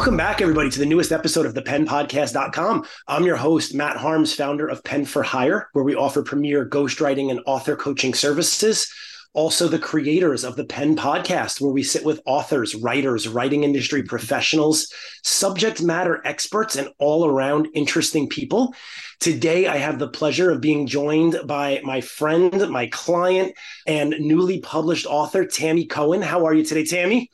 Welcome 0.00 0.16
back, 0.16 0.40
everybody, 0.40 0.70
to 0.70 0.78
the 0.78 0.86
newest 0.86 1.12
episode 1.12 1.44
of 1.44 1.52
the 1.52 1.60
penpodcast.com. 1.60 2.86
I'm 3.06 3.26
your 3.26 3.36
host, 3.36 3.74
Matt 3.74 3.98
Harms, 3.98 4.34
founder 4.34 4.66
of 4.66 4.82
Pen 4.82 5.04
for 5.04 5.22
Hire, 5.22 5.68
where 5.74 5.84
we 5.84 5.94
offer 5.94 6.22
premier 6.22 6.66
ghostwriting 6.66 7.30
and 7.30 7.38
author 7.44 7.76
coaching 7.76 8.14
services 8.14 8.90
also 9.34 9.68
the 9.68 9.78
creators 9.78 10.42
of 10.42 10.56
the 10.56 10.64
Pen 10.64 10.96
Podcast, 10.96 11.60
where 11.60 11.70
we 11.70 11.82
sit 11.82 12.04
with 12.04 12.20
authors, 12.24 12.74
writers, 12.74 13.28
writing 13.28 13.62
industry 13.62 14.02
professionals, 14.02 14.92
subject 15.22 15.80
matter 15.80 16.20
experts, 16.24 16.76
and 16.76 16.88
all 16.98 17.26
around 17.26 17.68
interesting 17.74 18.28
people. 18.28 18.74
Today, 19.20 19.68
I 19.68 19.76
have 19.76 19.98
the 19.98 20.08
pleasure 20.08 20.50
of 20.50 20.60
being 20.60 20.86
joined 20.86 21.38
by 21.44 21.80
my 21.84 22.00
friend, 22.00 22.70
my 22.70 22.86
client, 22.88 23.54
and 23.86 24.16
newly 24.18 24.60
published 24.60 25.06
author, 25.06 25.44
Tammy 25.44 25.84
Cohen. 25.86 26.22
How 26.22 26.46
are 26.46 26.54
you 26.54 26.64
today, 26.64 26.86
Tammy? 26.86 27.30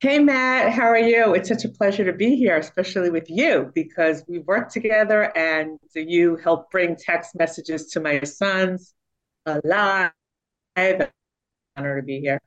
Hey, 0.00 0.20
Matt, 0.20 0.72
how 0.72 0.84
are 0.84 0.98
you? 0.98 1.34
It's 1.34 1.48
such 1.48 1.64
a 1.64 1.68
pleasure 1.68 2.04
to 2.04 2.12
be 2.12 2.36
here, 2.36 2.56
especially 2.56 3.10
with 3.10 3.28
you, 3.28 3.72
because 3.74 4.22
we 4.28 4.38
work 4.38 4.70
together 4.70 5.36
and 5.36 5.80
you 5.94 6.36
help 6.36 6.70
bring 6.70 6.94
text 6.94 7.34
messages 7.34 7.86
to 7.88 8.00
my 8.00 8.20
sons 8.20 8.94
alive 9.46 10.12
honor 11.76 11.96
to 12.00 12.02
be 12.02 12.20
here. 12.20 12.40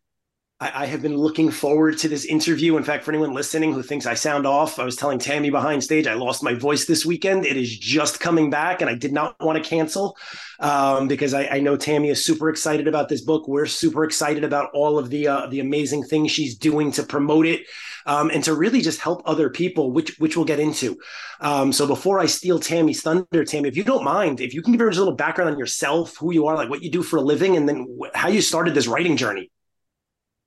I, 0.61 0.83
I 0.83 0.85
have 0.85 1.01
been 1.01 1.17
looking 1.17 1.49
forward 1.49 1.97
to 1.97 2.07
this 2.07 2.25
interview. 2.25 2.77
In 2.77 2.83
fact, 2.83 3.03
for 3.03 3.11
anyone 3.11 3.33
listening 3.33 3.73
who 3.73 3.81
thinks 3.81 4.05
I 4.05 4.13
sound 4.13 4.45
off, 4.45 4.79
I 4.79 4.85
was 4.85 4.95
telling 4.95 5.19
Tammy 5.19 5.49
behind 5.49 5.83
stage 5.83 6.07
I 6.07 6.13
lost 6.13 6.43
my 6.43 6.53
voice 6.53 6.85
this 6.85 7.05
weekend. 7.05 7.45
It 7.45 7.57
is 7.57 7.77
just 7.77 8.19
coming 8.19 8.49
back, 8.49 8.79
and 8.79 8.89
I 8.89 8.95
did 8.95 9.11
not 9.11 9.35
want 9.41 9.61
to 9.61 9.67
cancel 9.67 10.15
um, 10.59 11.07
because 11.07 11.33
I, 11.33 11.47
I, 11.47 11.59
know 11.59 11.75
Tammy 11.75 12.09
is 12.09 12.23
super 12.23 12.49
excited 12.49 12.87
about 12.87 13.09
this 13.09 13.21
book. 13.21 13.47
We're 13.47 13.65
super 13.65 14.03
excited 14.03 14.43
about 14.43 14.69
all 14.73 14.99
of 14.99 15.09
the 15.09 15.27
uh, 15.27 15.47
the 15.47 15.59
amazing 15.59 16.03
things 16.03 16.31
she's 16.31 16.55
doing 16.55 16.91
to 16.93 17.03
promote 17.03 17.47
it 17.47 17.65
um, 18.05 18.29
and 18.29 18.43
to 18.43 18.53
really 18.53 18.81
just 18.81 19.01
help 19.01 19.23
other 19.25 19.49
people, 19.49 19.91
which 19.91 20.17
which 20.19 20.35
we'll 20.35 20.45
get 20.45 20.59
into. 20.59 20.99
Um, 21.39 21.73
so 21.73 21.87
before 21.87 22.19
I 22.19 22.27
steal 22.27 22.59
Tammy's 22.59 23.01
thunder, 23.01 23.43
Tammy, 23.43 23.67
if 23.67 23.75
you 23.75 23.83
don't 23.83 24.03
mind, 24.03 24.39
if 24.39 24.53
you 24.53 24.61
can 24.61 24.73
give 24.73 24.81
her 24.81 24.89
a 24.89 24.93
little 24.93 25.15
background 25.15 25.49
on 25.49 25.57
yourself, 25.57 26.17
who 26.17 26.31
you 26.31 26.45
are, 26.45 26.55
like 26.55 26.69
what 26.69 26.83
you 26.83 26.91
do 26.91 27.01
for 27.01 27.17
a 27.17 27.21
living, 27.21 27.57
and 27.57 27.67
then 27.67 27.97
how 28.13 28.27
you 28.27 28.41
started 28.41 28.75
this 28.75 28.87
writing 28.87 29.17
journey. 29.17 29.49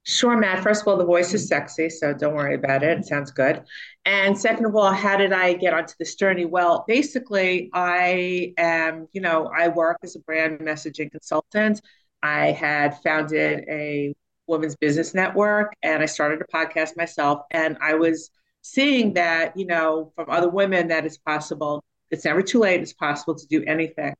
Sure, 0.06 0.36
Matt. 0.36 0.62
First 0.62 0.82
of 0.82 0.88
all, 0.88 0.98
the 0.98 1.04
voice 1.04 1.32
is 1.32 1.48
sexy, 1.48 1.88
so 1.88 2.12
don't 2.12 2.34
worry 2.34 2.54
about 2.54 2.82
it. 2.82 2.98
It 2.98 3.06
sounds 3.06 3.30
good. 3.30 3.62
And 4.04 4.38
second 4.38 4.66
of 4.66 4.76
all, 4.76 4.92
how 4.92 5.16
did 5.16 5.32
I 5.32 5.54
get 5.54 5.72
onto 5.72 5.94
this 5.98 6.14
journey? 6.14 6.44
Well, 6.44 6.84
basically, 6.86 7.70
I 7.72 8.52
am, 8.58 9.08
you 9.12 9.22
know, 9.22 9.50
I 9.56 9.68
work 9.68 9.98
as 10.02 10.14
a 10.14 10.20
brand 10.20 10.58
messaging 10.58 11.10
consultant. 11.10 11.80
I 12.22 12.50
had 12.50 13.00
founded 13.02 13.64
a 13.66 14.14
women's 14.46 14.76
business 14.76 15.14
network 15.14 15.72
and 15.82 16.02
I 16.02 16.06
started 16.06 16.42
a 16.42 16.54
podcast 16.54 16.98
myself. 16.98 17.40
And 17.50 17.78
I 17.80 17.94
was 17.94 18.28
seeing 18.60 19.14
that, 19.14 19.56
you 19.56 19.64
know, 19.64 20.12
from 20.16 20.28
other 20.28 20.50
women 20.50 20.88
that 20.88 21.06
it's 21.06 21.16
possible. 21.16 21.82
It's 22.10 22.26
never 22.26 22.42
too 22.42 22.60
late. 22.60 22.82
It's 22.82 22.92
possible 22.92 23.36
to 23.36 23.46
do 23.46 23.64
anything. 23.66 24.14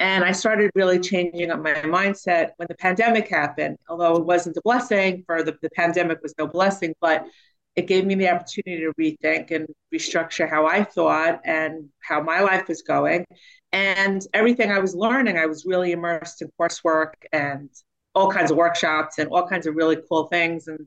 And 0.00 0.24
I 0.24 0.32
started 0.32 0.70
really 0.74 1.00
changing 1.00 1.50
up 1.50 1.60
my 1.60 1.74
mindset 1.74 2.50
when 2.56 2.68
the 2.68 2.76
pandemic 2.76 3.28
happened, 3.28 3.78
although 3.88 4.16
it 4.16 4.24
wasn't 4.24 4.56
a 4.56 4.62
blessing 4.62 5.24
for 5.26 5.42
the, 5.42 5.56
the 5.60 5.70
pandemic 5.70 6.22
was 6.22 6.34
no 6.38 6.46
blessing, 6.46 6.94
but 7.00 7.26
it 7.74 7.86
gave 7.86 8.04
me 8.06 8.14
the 8.14 8.28
opportunity 8.28 8.82
to 8.82 8.92
rethink 8.98 9.50
and 9.50 9.66
restructure 9.94 10.48
how 10.48 10.66
I 10.66 10.84
thought 10.84 11.40
and 11.44 11.88
how 12.00 12.20
my 12.20 12.40
life 12.40 12.68
was 12.68 12.82
going. 12.82 13.24
And 13.72 14.24
everything 14.34 14.70
I 14.70 14.78
was 14.78 14.94
learning, 14.94 15.36
I 15.36 15.46
was 15.46 15.64
really 15.66 15.92
immersed 15.92 16.42
in 16.42 16.50
coursework 16.60 17.14
and 17.32 17.68
all 18.14 18.30
kinds 18.30 18.50
of 18.50 18.56
workshops 18.56 19.18
and 19.18 19.30
all 19.30 19.46
kinds 19.46 19.66
of 19.66 19.74
really 19.74 19.98
cool 20.08 20.26
things 20.26 20.68
and 20.68 20.86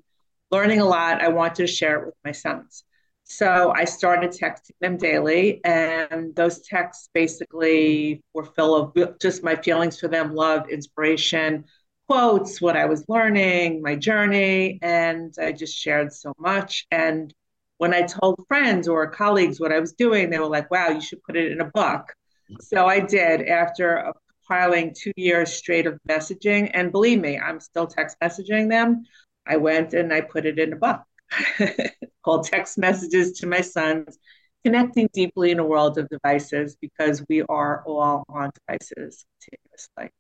learning 0.52 0.82
a 0.82 0.86
lot. 0.86 1.22
I 1.22 1.30
wanted 1.30 1.56
to 1.56 1.68
share 1.68 2.02
it 2.02 2.06
with 2.08 2.16
my 2.26 2.32
sons. 2.32 2.84
So 3.32 3.72
I 3.74 3.86
started 3.86 4.32
texting 4.32 4.78
them 4.82 4.98
daily, 4.98 5.62
and 5.64 6.36
those 6.36 6.60
texts 6.68 7.08
basically 7.14 8.22
were 8.34 8.44
full 8.44 8.76
of 8.76 9.20
just 9.22 9.42
my 9.42 9.56
feelings 9.56 9.98
for 9.98 10.10
them, 10.10 10.36
love, 10.36 10.70
inspiration, 10.70 11.64
quotes, 12.10 12.60
what 12.60 12.76
I 12.76 12.86
was 12.86 13.06
learning, 13.08 13.82
my 13.82 13.96
journey, 13.96 14.80
and 14.82 15.34
I 15.40 15.54
just 15.54 15.78
shared 15.78 16.12
so 16.12 16.34
much. 16.38 16.86
And 16.92 17.34
when 17.78 17.94
I 17.94 18.02
told 18.02 18.44
friends 18.50 18.90
or 18.90 19.10
colleagues 19.10 19.62
what 19.62 19.72
I 19.72 19.80
was 19.80 19.94
doing, 19.94 20.30
they 20.30 20.38
were 20.38 20.50
like, 20.50 20.70
wow, 20.70 20.90
you 20.90 21.00
should 21.00 21.24
put 21.24 21.38
it 21.38 21.54
in 21.54 21.62
a 21.62 21.72
book. 21.74 22.14
So 22.60 22.86
I 22.86 23.00
did 23.00 23.48
after 23.48 24.12
compiling 24.46 24.94
two 24.94 25.14
years 25.16 25.54
straight 25.54 25.88
of 25.88 25.98
messaging. 26.08 26.70
And 26.74 26.92
believe 26.92 27.22
me, 27.22 27.40
I'm 27.40 27.62
still 27.62 27.88
text 27.88 28.18
messaging 28.22 28.70
them. 28.70 29.06
I 29.48 29.56
went 29.56 29.94
and 29.94 30.12
I 30.12 30.20
put 30.20 30.46
it 30.46 30.60
in 30.60 30.74
a 30.74 30.76
book. 30.76 31.02
called 32.24 32.46
Text 32.46 32.78
Messages 32.78 33.34
to 33.40 33.48
My 33.48 33.62
Sons 33.62 34.18
Connecting 34.64 35.10
Deeply 35.14 35.52
in 35.52 35.60
a 35.60 35.66
World 35.66 35.98
of 35.98 36.08
Devices 36.10 36.78
because 36.80 37.24
we 37.30 37.42
are 37.44 37.84
all 37.86 38.24
on 38.30 38.52
devices 38.68 39.26
continuously. 39.42 40.16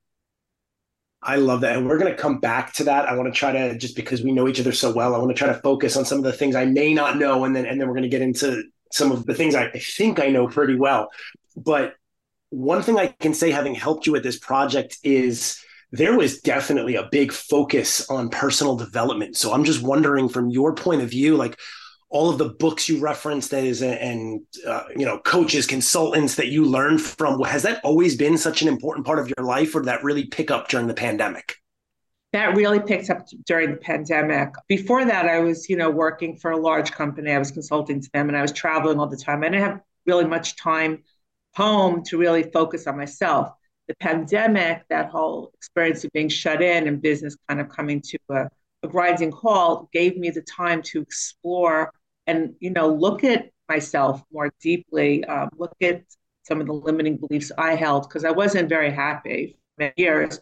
I 1.23 1.35
love 1.35 1.61
that. 1.61 1.77
And 1.77 1.87
we're 1.87 1.99
going 1.99 2.11
to 2.11 2.19
come 2.19 2.39
back 2.39 2.73
to 2.73 2.85
that. 2.85 3.07
I 3.07 3.15
want 3.15 3.31
to 3.31 3.37
try 3.37 3.51
to 3.51 3.77
just 3.77 3.95
because 3.95 4.23
we 4.23 4.31
know 4.31 4.47
each 4.47 4.59
other 4.59 4.71
so 4.71 4.91
well, 4.91 5.13
I 5.13 5.19
want 5.19 5.29
to 5.29 5.35
try 5.35 5.47
to 5.47 5.59
focus 5.61 5.95
on 5.95 6.05
some 6.05 6.17
of 6.17 6.23
the 6.23 6.33
things 6.33 6.55
I 6.55 6.65
may 6.65 6.93
not 6.93 7.17
know 7.17 7.45
and 7.45 7.55
then 7.55 7.65
and 7.65 7.79
then 7.79 7.87
we're 7.87 7.93
going 7.93 8.03
to 8.03 8.09
get 8.09 8.23
into 8.23 8.63
some 8.91 9.11
of 9.11 9.25
the 9.25 9.35
things 9.35 9.53
I 9.53 9.69
think 9.69 10.19
I 10.19 10.29
know 10.29 10.47
pretty 10.47 10.75
well. 10.75 11.09
But 11.55 11.93
one 12.49 12.81
thing 12.81 12.97
I 12.97 13.07
can 13.07 13.33
say 13.33 13.51
having 13.51 13.75
helped 13.75 14.07
you 14.07 14.11
with 14.11 14.23
this 14.23 14.39
project 14.39 14.97
is 15.03 15.63
there 15.91 16.17
was 16.17 16.39
definitely 16.39 16.95
a 16.95 17.09
big 17.11 17.31
focus 17.31 18.09
on 18.09 18.29
personal 18.29 18.75
development. 18.75 19.35
So 19.35 19.53
I'm 19.53 19.65
just 19.65 19.83
wondering 19.83 20.29
from 20.29 20.49
your 20.49 20.73
point 20.73 21.01
of 21.01 21.09
view 21.09 21.35
like 21.35 21.59
all 22.09 22.29
of 22.29 22.37
the 22.37 22.49
books 22.49 22.89
you 22.89 22.99
referenced 22.99 23.51
that 23.51 23.63
is 23.63 23.81
and 23.81 24.41
uh, 24.67 24.83
you 24.95 25.05
know 25.05 25.17
coaches 25.19 25.65
consultants 25.65 26.35
that 26.35 26.47
you 26.47 26.65
learned 26.65 27.01
from 27.01 27.41
has 27.43 27.63
that 27.63 27.81
always 27.83 28.15
been 28.15 28.37
such 28.37 28.61
an 28.61 28.67
important 28.67 29.05
part 29.05 29.19
of 29.19 29.31
your 29.35 29.45
life 29.45 29.73
or 29.75 29.79
did 29.79 29.87
that 29.87 30.03
really 30.03 30.25
pick 30.25 30.51
up 30.51 30.67
during 30.69 30.87
the 30.87 30.93
pandemic? 30.93 31.55
That 32.33 32.55
really 32.55 32.79
picked 32.79 33.09
up 33.09 33.27
during 33.45 33.71
the 33.71 33.77
pandemic. 33.77 34.49
Before 34.67 35.03
that 35.03 35.25
i 35.25 35.39
was 35.39 35.69
you 35.69 35.75
know 35.75 35.89
working 35.89 36.37
for 36.37 36.51
a 36.51 36.57
large 36.57 36.91
company. 36.91 37.31
I 37.31 37.39
was 37.39 37.51
consulting 37.51 38.01
to 38.01 38.09
them 38.13 38.29
and 38.29 38.37
i 38.37 38.41
was 38.41 38.53
traveling 38.53 38.99
all 38.99 39.07
the 39.07 39.17
time. 39.17 39.43
I 39.43 39.49
didn't 39.49 39.63
have 39.63 39.81
really 40.05 40.25
much 40.25 40.55
time 40.55 41.03
home 41.53 42.03
to 42.05 42.17
really 42.17 42.43
focus 42.43 42.87
on 42.87 42.95
myself 42.95 43.53
the 43.91 43.95
pandemic 43.97 44.83
that 44.89 45.09
whole 45.09 45.51
experience 45.53 46.05
of 46.05 46.11
being 46.13 46.29
shut 46.29 46.61
in 46.61 46.87
and 46.87 47.01
business 47.01 47.35
kind 47.49 47.59
of 47.59 47.67
coming 47.67 47.99
to 47.99 48.17
a, 48.29 48.47
a 48.83 48.87
grinding 48.87 49.31
halt 49.33 49.91
gave 49.91 50.15
me 50.17 50.29
the 50.29 50.41
time 50.43 50.81
to 50.81 51.01
explore 51.01 51.91
and 52.25 52.53
you 52.61 52.69
know 52.69 52.87
look 52.87 53.25
at 53.25 53.49
myself 53.67 54.23
more 54.31 54.49
deeply 54.61 55.25
um, 55.25 55.49
look 55.57 55.75
at 55.81 56.03
some 56.43 56.61
of 56.61 56.67
the 56.67 56.73
limiting 56.73 57.17
beliefs 57.17 57.51
i 57.57 57.75
held 57.75 58.07
because 58.07 58.23
i 58.23 58.31
wasn't 58.31 58.69
very 58.69 58.89
happy 58.89 59.59
for 59.75 59.91
years 59.97 60.39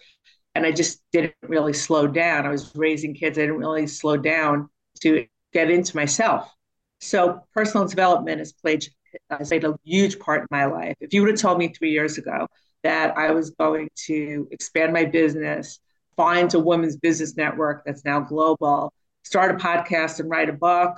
and 0.54 0.64
i 0.64 0.72
just 0.72 1.02
didn't 1.12 1.34
really 1.48 1.74
slow 1.74 2.06
down. 2.06 2.46
I 2.46 2.50
was 2.50 2.72
raising 2.76 3.16
kids 3.16 3.40
i 3.40 3.42
didn't 3.42 3.58
really 3.58 3.88
slow 3.88 4.16
down 4.16 4.70
to 5.02 5.26
get 5.54 5.72
into 5.72 5.96
myself. 5.96 6.54
So 7.00 7.42
personal 7.56 7.88
development 7.88 8.40
has 8.40 8.52
played 8.52 8.86
has 9.32 9.48
played 9.48 9.64
a 9.64 9.76
huge 9.84 10.20
part 10.20 10.42
in 10.42 10.48
my 10.52 10.66
life. 10.66 10.96
If 11.00 11.14
you 11.14 11.22
would 11.22 11.32
have 11.32 11.40
told 11.40 11.58
me 11.58 11.70
three 11.70 11.92
years 11.92 12.20
ago 12.20 12.48
that 12.84 13.18
i 13.18 13.32
was 13.32 13.52
going 13.52 13.90
to 13.96 14.48
expand 14.52 14.94
my 14.94 15.06
business 15.06 15.80
find 16.16 16.54
a 16.54 16.60
women's 16.60 16.98
business 16.98 17.38
network 17.38 17.84
that's 17.86 18.06
now 18.06 18.20
global 18.20 18.94
start 19.24 19.52
a 19.52 19.56
podcast 19.56 20.20
and 20.20 20.30
write 20.30 20.50
a 20.50 20.54
book 20.54 20.96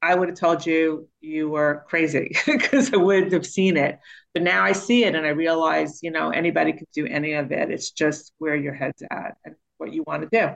I 0.00 0.14
would 0.14 0.28
have 0.28 0.38
told 0.38 0.64
you 0.64 1.08
you 1.20 1.48
were 1.48 1.84
crazy 1.88 2.36
because 2.46 2.92
I 2.92 2.96
wouldn't 2.96 3.32
have 3.32 3.46
seen 3.46 3.76
it. 3.76 3.98
But 4.32 4.42
now 4.42 4.62
I 4.62 4.72
see 4.72 5.04
it 5.04 5.14
and 5.14 5.26
I 5.26 5.30
realize, 5.30 6.02
you 6.02 6.10
know, 6.10 6.30
anybody 6.30 6.72
can 6.72 6.86
do 6.94 7.06
any 7.06 7.32
of 7.32 7.50
it. 7.50 7.70
It's 7.70 7.90
just 7.90 8.32
where 8.38 8.54
your 8.54 8.74
head's 8.74 9.02
at 9.10 9.36
and 9.44 9.56
what 9.78 9.92
you 9.92 10.04
want 10.06 10.22
to 10.22 10.28
do. 10.30 10.54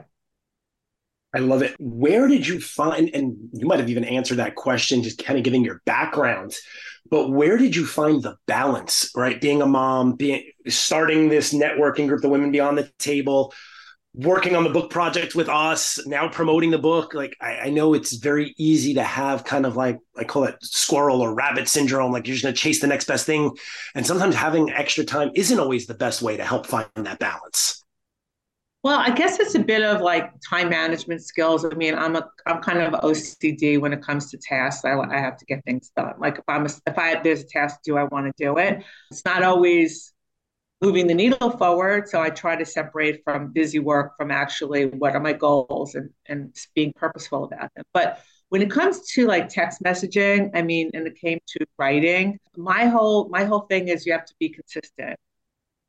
I 1.33 1.39
love 1.39 1.63
it. 1.63 1.75
Where 1.79 2.27
did 2.27 2.47
you 2.47 2.59
find, 2.59 3.09
and 3.13 3.35
you 3.53 3.65
might 3.65 3.79
have 3.79 3.89
even 3.89 4.03
answered 4.03 4.37
that 4.37 4.55
question, 4.55 5.01
just 5.01 5.23
kind 5.23 5.37
of 5.37 5.43
giving 5.43 5.63
your 5.63 5.81
background, 5.85 6.55
but 7.09 7.29
where 7.29 7.57
did 7.57 7.75
you 7.75 7.85
find 7.85 8.21
the 8.21 8.37
balance, 8.45 9.11
right? 9.15 9.41
Being 9.41 9.61
a 9.61 9.65
mom, 9.65 10.13
being 10.13 10.43
starting 10.67 11.29
this 11.29 11.53
networking 11.53 12.07
group, 12.07 12.21
the 12.21 12.29
Women 12.29 12.51
Beyond 12.51 12.77
the 12.77 12.91
Table, 12.99 13.53
working 14.15 14.55
on 14.55 14.63
the 14.63 14.69
book 14.69 14.91
project 14.91 15.33
with 15.33 15.49
us, 15.49 15.99
now 16.05 16.27
promoting 16.27 16.69
the 16.69 16.77
book. 16.77 17.13
Like 17.13 17.35
I, 17.41 17.57
I, 17.57 17.69
know 17.71 17.95
it's 17.95 18.13
very 18.13 18.53
easy 18.57 18.93
to 18.93 19.03
have 19.03 19.43
kind 19.43 19.65
of 19.65 19.75
like 19.75 19.97
I 20.15 20.23
call 20.23 20.43
it 20.43 20.55
squirrel 20.61 21.21
or 21.21 21.33
rabbit 21.33 21.67
syndrome, 21.67 22.11
like 22.11 22.27
you're 22.27 22.35
just 22.35 22.43
gonna 22.43 22.55
chase 22.55 22.79
the 22.79 22.87
next 22.87 23.05
best 23.05 23.25
thing. 23.25 23.51
And 23.95 24.05
sometimes 24.05 24.35
having 24.35 24.69
extra 24.69 25.03
time 25.03 25.31
isn't 25.35 25.59
always 25.59 25.87
the 25.87 25.95
best 25.95 26.21
way 26.21 26.37
to 26.37 26.43
help 26.43 26.67
find 26.67 26.87
that 26.95 27.17
balance. 27.19 27.82
Well, 28.83 28.99
I 28.99 29.11
guess 29.11 29.39
it's 29.39 29.55
a 29.55 29.59
bit 29.59 29.81
of 29.81 30.01
like 30.01 30.29
time 30.47 30.69
management 30.69 31.23
skills. 31.23 31.63
I 31.63 31.69
mean, 31.75 31.95
I'm 31.95 32.17
a 32.17 32.29
I'm 32.45 32.61
kind 32.61 32.79
of 32.79 32.93
OCD 33.03 33.77
when 33.77 33.93
it 33.93 34.01
comes 34.01 34.29
to 34.31 34.37
tasks. 34.37 34.83
I, 34.83 34.93
I 34.99 35.19
have 35.19 35.37
to 35.37 35.45
get 35.45 35.63
things 35.63 35.91
done. 35.95 36.13
Like 36.19 36.37
if 36.39 36.43
I'm 36.49 36.65
a, 36.65 36.69
if 36.85 36.97
I 36.97 37.21
there's 37.21 37.41
a 37.41 37.47
task 37.47 37.77
to 37.83 37.91
do, 37.91 37.97
I 37.97 38.03
want 38.03 38.25
to 38.27 38.33
do 38.43 38.57
it. 38.57 38.83
It's 39.09 39.23
not 39.23 39.41
always 39.43 40.13
moving 40.81 41.07
the 41.07 41.13
needle 41.15 41.51
forward. 41.51 42.09
So 42.09 42.21
I 42.21 42.29
try 42.31 42.55
to 42.57 42.65
separate 42.65 43.23
from 43.23 43.53
busy 43.53 43.79
work 43.79 44.13
from 44.17 44.31
actually 44.31 44.87
what 44.87 45.15
are 45.15 45.21
my 45.21 45.33
goals 45.33 45.95
and, 45.95 46.09
and 46.27 46.55
being 46.75 46.93
purposeful 46.95 47.45
about 47.45 47.71
them. 47.75 47.85
But 47.93 48.21
when 48.49 48.61
it 48.61 48.71
comes 48.71 49.07
to 49.13 49.27
like 49.27 49.49
text 49.49 49.83
messaging, 49.83 50.51
I 50.55 50.61
mean, 50.63 50.91
and 50.93 51.07
it 51.07 51.15
came 51.19 51.39
to 51.47 51.65
writing, 51.79 52.39
my 52.57 52.85
whole 52.85 53.29
my 53.29 53.45
whole 53.45 53.61
thing 53.61 53.89
is 53.89 54.05
you 54.05 54.13
have 54.13 54.25
to 54.25 54.35
be 54.39 54.49
consistent. 54.49 55.17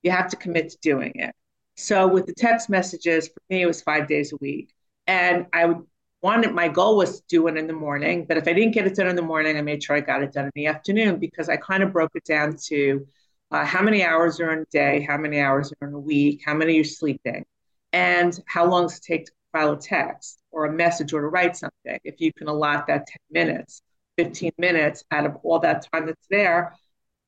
You 0.03 0.13
have 0.13 0.31
to 0.31 0.37
commit 0.37 0.71
to 0.71 0.79
doing 0.83 1.13
it. 1.17 1.35
So 1.77 2.07
with 2.07 2.27
the 2.27 2.35
text 2.35 2.71
messages, 2.71 3.29
for 3.29 3.41
me, 3.51 3.63
it 3.63 3.67
was 3.67 3.83
five 3.83 4.07
days 4.09 4.33
a 4.33 4.37
week. 4.37 4.73
And 5.07 5.47
I 5.53 5.67
would 5.67 5.87
wanted 6.23 6.55
my 6.55 6.69
goal 6.69 6.97
was 6.97 7.21
to 7.21 7.27
do 7.29 7.47
it 7.49 7.57
in 7.59 7.67
the 7.67 7.75
morning, 7.75 8.25
but 8.27 8.39
if 8.39 8.49
I 8.49 8.55
didn't 8.55 8.73
get 8.73 8.87
it 8.87 8.97
done 8.97 9.09
in 9.09 9.15
the 9.15 9.21
morning, 9.21 9.59
I 9.59 9.61
made 9.61 9.83
sure 9.83 9.95
I 9.95 10.01
got 10.01 10.23
it 10.23 10.33
done 10.33 10.47
in 10.47 10.53
the 10.55 10.67
afternoon 10.69 11.19
because 11.19 11.51
I 11.51 11.59
kind 11.59 11.83
of 11.83 11.93
broke 11.93 12.13
it 12.15 12.25
down 12.25 12.57
to 12.69 13.07
uh, 13.51 13.67
how 13.67 13.83
many 13.83 14.03
hours 14.03 14.41
are 14.41 14.51
in 14.51 14.61
a 14.61 14.65
day, 14.73 15.03
how 15.07 15.19
many 15.19 15.39
hours 15.39 15.71
are 15.83 15.89
in 15.89 15.93
a 15.93 15.99
week, 15.99 16.41
how 16.47 16.55
many 16.55 16.77
you're 16.77 16.85
sleeping, 16.85 17.45
and 17.93 18.41
how 18.47 18.65
long 18.65 18.85
does 18.85 18.97
it 18.97 19.03
take 19.03 19.27
to 19.27 19.33
file 19.53 19.73
a 19.73 19.79
text 19.79 20.41
or 20.51 20.65
a 20.65 20.73
message 20.73 21.13
or 21.13 21.21
to 21.21 21.29
write 21.29 21.57
something. 21.57 21.99
If 22.05 22.21
you 22.21 22.33
can 22.33 22.49
allot 22.49 22.87
that 22.87 23.07
10 23.07 23.17
minutes, 23.31 23.83
15 24.17 24.53
minutes 24.59 25.05
out 25.11 25.27
of 25.27 25.37
all 25.43 25.59
that 25.61 25.87
time 25.93 26.07
that's 26.07 26.27
there, 26.31 26.75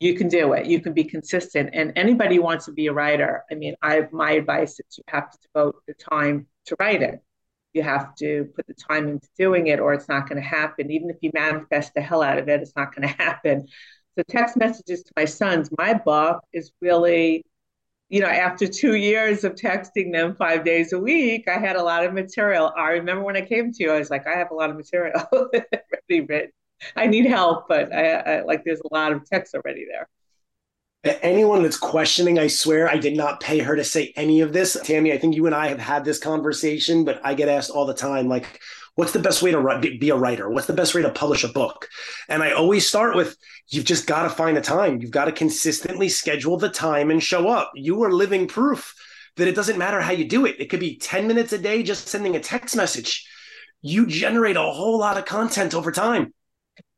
you 0.00 0.14
can 0.14 0.28
do 0.28 0.52
it. 0.52 0.66
You 0.66 0.80
can 0.80 0.92
be 0.92 1.04
consistent. 1.04 1.70
And 1.72 1.92
anybody 1.96 2.36
who 2.36 2.42
wants 2.42 2.66
to 2.66 2.72
be 2.72 2.86
a 2.86 2.92
writer, 2.92 3.44
I 3.50 3.54
mean, 3.54 3.74
I 3.82 4.08
my 4.12 4.32
advice 4.32 4.78
is 4.80 4.98
you 4.98 5.04
have 5.08 5.30
to 5.30 5.38
devote 5.42 5.82
the 5.86 5.94
time 5.94 6.46
to 6.66 6.76
write 6.78 7.02
it 7.02 7.22
you 7.76 7.82
have 7.82 8.14
to 8.16 8.48
put 8.56 8.66
the 8.66 8.74
time 8.74 9.06
into 9.06 9.28
doing 9.38 9.66
it 9.68 9.78
or 9.78 9.92
it's 9.92 10.08
not 10.08 10.28
going 10.28 10.40
to 10.40 10.48
happen. 10.48 10.90
Even 10.90 11.10
if 11.10 11.16
you 11.20 11.30
manifest 11.34 11.92
the 11.94 12.00
hell 12.00 12.22
out 12.22 12.38
of 12.38 12.48
it, 12.48 12.62
it's 12.62 12.74
not 12.74 12.94
going 12.94 13.06
to 13.08 13.22
happen. 13.22 13.68
So 14.16 14.24
text 14.28 14.56
messages 14.56 15.02
to 15.04 15.12
my 15.14 15.26
sons, 15.26 15.68
my 15.76 15.92
book 15.92 16.42
is 16.54 16.72
really, 16.80 17.44
you 18.08 18.20
know, 18.20 18.28
after 18.28 18.66
two 18.66 18.94
years 18.94 19.44
of 19.44 19.54
texting 19.54 20.10
them 20.10 20.34
five 20.34 20.64
days 20.64 20.94
a 20.94 20.98
week, 20.98 21.48
I 21.48 21.58
had 21.58 21.76
a 21.76 21.82
lot 21.82 22.04
of 22.04 22.14
material. 22.14 22.72
I 22.76 22.92
remember 22.92 23.22
when 23.24 23.36
I 23.36 23.42
came 23.42 23.72
to 23.72 23.82
you, 23.82 23.92
I 23.92 23.98
was 23.98 24.10
like, 24.10 24.26
I 24.26 24.38
have 24.38 24.50
a 24.50 24.54
lot 24.54 24.70
of 24.70 24.76
material 24.76 25.20
already 25.32 26.20
written. 26.26 26.52
I 26.96 27.06
need 27.06 27.26
help, 27.26 27.68
but 27.68 27.92
I, 27.92 28.10
I 28.12 28.42
like 28.42 28.64
there's 28.64 28.80
a 28.80 28.94
lot 28.94 29.12
of 29.12 29.28
text 29.28 29.54
already 29.54 29.86
there. 29.90 30.08
Anyone 31.22 31.62
that's 31.62 31.76
questioning, 31.76 32.38
I 32.38 32.48
swear 32.48 32.88
I 32.88 32.96
did 32.96 33.16
not 33.16 33.40
pay 33.40 33.60
her 33.60 33.76
to 33.76 33.84
say 33.84 34.12
any 34.16 34.40
of 34.40 34.52
this. 34.52 34.76
Tammy, 34.82 35.12
I 35.12 35.18
think 35.18 35.36
you 35.36 35.46
and 35.46 35.54
I 35.54 35.68
have 35.68 35.78
had 35.78 36.04
this 36.04 36.18
conversation, 36.18 37.04
but 37.04 37.20
I 37.22 37.34
get 37.34 37.48
asked 37.48 37.70
all 37.70 37.86
the 37.86 37.94
time, 37.94 38.28
like, 38.28 38.60
what's 38.96 39.12
the 39.12 39.20
best 39.20 39.40
way 39.40 39.52
to 39.52 39.96
be 40.00 40.10
a 40.10 40.16
writer? 40.16 40.50
What's 40.50 40.66
the 40.66 40.72
best 40.72 40.94
way 40.94 41.02
to 41.02 41.10
publish 41.10 41.44
a 41.44 41.48
book? 41.48 41.86
And 42.28 42.42
I 42.42 42.52
always 42.52 42.88
start 42.88 43.14
with, 43.14 43.36
you've 43.68 43.84
just 43.84 44.08
got 44.08 44.24
to 44.24 44.30
find 44.30 44.56
the 44.56 44.60
time. 44.62 45.00
You've 45.00 45.12
got 45.12 45.26
to 45.26 45.32
consistently 45.32 46.08
schedule 46.08 46.56
the 46.56 46.70
time 46.70 47.12
and 47.12 47.22
show 47.22 47.48
up. 47.48 47.70
You 47.76 48.02
are 48.02 48.10
living 48.10 48.48
proof 48.48 48.92
that 49.36 49.46
it 49.46 49.54
doesn't 49.54 49.78
matter 49.78 50.00
how 50.00 50.12
you 50.12 50.24
do 50.24 50.44
it. 50.44 50.56
It 50.58 50.70
could 50.70 50.80
be 50.80 50.96
10 50.96 51.28
minutes 51.28 51.52
a 51.52 51.58
day 51.58 51.82
just 51.84 52.08
sending 52.08 52.34
a 52.34 52.40
text 52.40 52.74
message. 52.74 53.28
You 53.80 54.06
generate 54.06 54.56
a 54.56 54.62
whole 54.62 54.98
lot 54.98 55.18
of 55.18 55.26
content 55.26 55.74
over 55.74 55.92
time. 55.92 56.32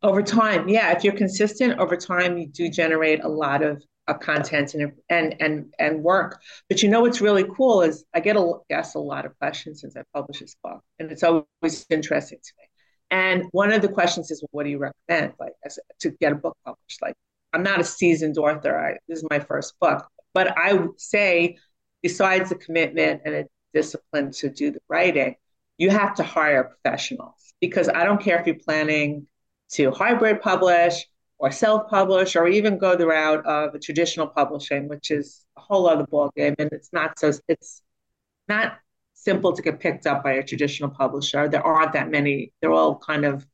Over 0.02 0.22
time, 0.22 0.68
yeah. 0.68 0.92
If 0.92 1.02
you're 1.02 1.14
consistent 1.14 1.78
over 1.80 1.96
time, 1.96 2.38
you 2.38 2.46
do 2.46 2.70
generate 2.70 3.24
a 3.24 3.28
lot 3.28 3.62
of 3.62 3.82
of 4.06 4.20
content 4.20 4.74
and 4.74 4.92
and 5.10 5.36
and 5.40 5.74
and 5.78 6.02
work. 6.02 6.40
But 6.68 6.82
you 6.82 6.88
know 6.88 7.02
what's 7.02 7.20
really 7.20 7.44
cool 7.56 7.82
is 7.82 8.04
I 8.14 8.20
get 8.20 8.36
a 8.36 8.52
asked 8.70 8.94
a 8.94 9.00
lot 9.00 9.26
of 9.26 9.38
questions 9.38 9.80
since 9.80 9.96
I 9.96 10.02
published 10.14 10.40
this 10.40 10.56
book, 10.62 10.82
and 10.98 11.10
it's 11.12 11.22
always 11.22 11.86
interesting 11.90 12.38
to 12.42 12.52
me. 12.58 12.64
And 13.10 13.44
one 13.52 13.72
of 13.72 13.82
the 13.82 13.88
questions 13.88 14.30
is, 14.30 14.42
well, 14.42 14.48
what 14.52 14.64
do 14.64 14.70
you 14.70 14.78
recommend, 14.78 15.32
like 15.40 15.54
as, 15.64 15.78
to 16.00 16.10
get 16.10 16.32
a 16.32 16.36
book 16.36 16.56
published? 16.64 17.02
Like 17.02 17.14
I'm 17.52 17.62
not 17.62 17.80
a 17.80 17.84
seasoned 17.84 18.38
author. 18.38 18.78
I, 18.78 18.98
this 19.08 19.18
is 19.18 19.26
my 19.30 19.40
first 19.40 19.74
book, 19.80 20.06
but 20.32 20.56
I 20.56 20.74
would 20.74 21.00
say, 21.00 21.58
besides 22.02 22.50
the 22.50 22.54
commitment 22.54 23.22
and 23.24 23.34
a 23.34 23.44
discipline 23.74 24.30
to 24.32 24.48
do 24.48 24.70
the 24.70 24.80
writing, 24.88 25.36
you 25.76 25.90
have 25.90 26.14
to 26.16 26.22
hire 26.22 26.64
professionals 26.64 27.54
because 27.60 27.88
I 27.88 28.04
don't 28.04 28.22
care 28.22 28.40
if 28.40 28.46
you're 28.46 28.56
planning 28.56 29.26
to 29.72 29.90
hybrid 29.90 30.40
publish 30.40 31.06
or 31.38 31.50
self-publish 31.50 32.36
or 32.36 32.48
even 32.48 32.78
go 32.78 32.96
the 32.96 33.06
route 33.06 33.46
of 33.46 33.80
traditional 33.80 34.26
publishing, 34.26 34.88
which 34.88 35.10
is 35.10 35.44
a 35.56 35.60
whole 35.60 35.88
other 35.88 36.04
ballgame. 36.04 36.54
And 36.58 36.72
it's 36.72 36.92
not 36.92 37.18
so 37.18 37.32
it's 37.48 37.82
not 38.48 38.78
simple 39.14 39.52
to 39.52 39.62
get 39.62 39.80
picked 39.80 40.06
up 40.06 40.24
by 40.24 40.32
a 40.32 40.42
traditional 40.42 40.90
publisher. 40.90 41.48
There 41.48 41.62
aren't 41.62 41.92
that 41.92 42.10
many. 42.10 42.52
They're 42.60 42.72
all 42.72 42.96
kind 42.98 43.24
of, 43.24 43.46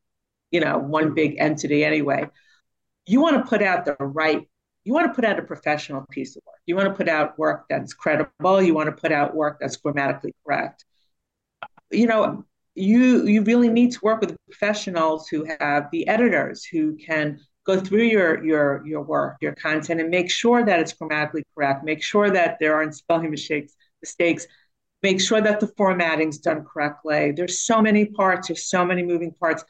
you 0.50 0.60
know, 0.60 0.78
one 0.78 1.14
big 1.14 1.36
entity 1.38 1.84
anyway. 1.84 2.28
You 3.06 3.20
want 3.20 3.42
to 3.42 3.48
put 3.48 3.62
out 3.62 3.84
the 3.84 3.96
right, 3.98 4.48
you 4.84 4.92
want 4.92 5.06
to 5.08 5.14
put 5.14 5.24
out 5.24 5.38
a 5.38 5.42
professional 5.42 6.06
piece 6.10 6.36
of 6.36 6.42
work. 6.46 6.56
You 6.64 6.76
want 6.76 6.88
to 6.88 6.94
put 6.94 7.08
out 7.08 7.38
work 7.38 7.66
that's 7.68 7.92
credible. 7.92 8.62
You 8.62 8.72
want 8.74 8.86
to 8.86 8.92
put 8.92 9.12
out 9.12 9.34
work 9.34 9.58
that's 9.60 9.76
grammatically 9.76 10.34
correct. 10.46 10.84
You 11.90 12.06
know, 12.06 12.44
you 12.74 13.26
you 13.26 13.42
really 13.42 13.68
need 13.68 13.92
to 13.92 14.00
work 14.02 14.20
with 14.20 14.36
professionals 14.46 15.28
who 15.28 15.46
have 15.60 15.88
the 15.92 16.06
editors 16.08 16.64
who 16.64 16.96
can 16.96 17.38
go 17.64 17.80
through 17.80 18.02
your 18.02 18.44
your 18.44 18.82
your 18.86 19.02
work, 19.02 19.36
your 19.40 19.54
content, 19.54 20.00
and 20.00 20.10
make 20.10 20.30
sure 20.30 20.64
that 20.64 20.80
it's 20.80 20.92
grammatically 20.92 21.44
correct. 21.54 21.84
Make 21.84 22.02
sure 22.02 22.30
that 22.30 22.58
there 22.60 22.74
aren't 22.74 22.94
spelling 22.94 23.30
mistakes. 23.30 23.74
Mistakes. 24.02 24.46
Make 25.02 25.20
sure 25.20 25.40
that 25.40 25.60
the 25.60 25.66
formatting's 25.76 26.38
done 26.38 26.64
correctly. 26.64 27.32
There's 27.32 27.62
so 27.62 27.82
many 27.82 28.06
parts. 28.06 28.48
There's 28.48 28.64
so 28.64 28.84
many 28.84 29.02
moving 29.02 29.32
parts 29.32 29.64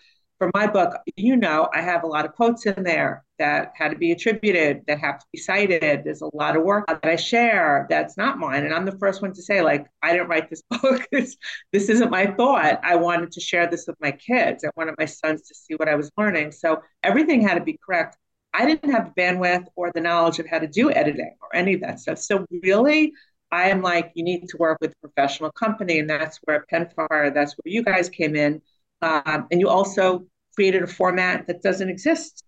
for 0.45 0.51
my 0.53 0.67
book, 0.67 0.95
you 1.17 1.37
know, 1.37 1.71
I 1.73 1.81
have 1.81 2.03
a 2.03 2.07
lot 2.07 2.27
of 2.27 2.35
quotes 2.35 2.67
in 2.67 2.83
there 2.85 3.25
that 3.39 3.73
had 3.75 3.93
to 3.93 3.97
be 3.97 4.13
attributed, 4.13 4.83
that 4.87 4.99
have 4.99 5.19
to 5.19 5.27
be 5.33 5.39
cited. 5.39 6.05
There's 6.05 6.21
a 6.21 6.37
lot 6.37 6.55
of 6.55 6.63
work 6.63 6.87
that 6.87 7.03
I 7.03 7.17
share 7.17 7.87
that's 7.89 8.19
not 8.19 8.39
mine. 8.39 8.65
And 8.65 8.75
I'm 8.75 8.85
the 8.85 8.99
first 8.99 9.23
one 9.23 9.33
to 9.33 9.43
say, 9.43 9.63
like, 9.63 9.87
I 10.03 10.13
didn't 10.13 10.29
write 10.29 10.51
this 10.51 10.63
book. 10.71 11.07
this, 11.11 11.37
this 11.73 11.89
isn't 11.89 12.11
my 12.11 12.27
thought. 12.27 12.79
I 12.83 12.97
wanted 12.97 13.33
to 13.33 13.41
share 13.41 13.67
this 13.71 13.87
with 13.87 13.97
my 14.01 14.13
kids. 14.13 14.65
I 14.65 14.71
wanted 14.77 14.97
my 14.99 15.07
sons 15.07 15.49
to 15.49 15.55
see 15.55 15.75
what 15.77 15.89
I 15.89 15.95
was 15.95 16.11
learning. 16.19 16.53
So 16.53 16.83
everything 17.03 17.41
had 17.41 17.55
to 17.55 17.65
be 17.65 17.79
correct. 17.83 18.19
I 18.53 18.67
didn't 18.67 18.91
have 18.91 19.15
the 19.15 19.23
bandwidth 19.23 19.65
or 19.77 19.93
the 19.93 20.03
knowledge 20.03 20.41
of 20.41 20.47
how 20.47 20.59
to 20.59 20.69
do 20.69 20.91
editing 20.91 21.37
or 21.41 21.57
any 21.57 21.73
of 21.73 21.81
that 21.81 22.01
stuff. 22.01 22.19
So 22.19 22.45
really, 22.51 23.15
I 23.51 23.71
am 23.71 23.81
like, 23.81 24.13
you 24.15 24.25
need 24.25 24.47
to 24.51 24.59
work 24.59 24.77
with 24.83 24.93
a 24.93 25.09
professional 25.09 25.53
company. 25.53 26.01
And 26.01 26.11
that's 26.11 26.39
where 26.45 26.67
Pen 26.69 26.91
for 26.95 27.09
Hire, 27.11 27.31
that's 27.31 27.55
where 27.55 27.73
you 27.73 27.83
guys 27.83 28.11
came 28.11 28.37
in 28.37 28.61
um, 29.05 29.47
and 29.51 29.61
you 29.61 29.69
also 29.69 30.27
created 30.55 30.83
a 30.83 30.87
format 30.87 31.47
that 31.47 31.63
doesn't 31.63 31.89
exist 31.89 32.45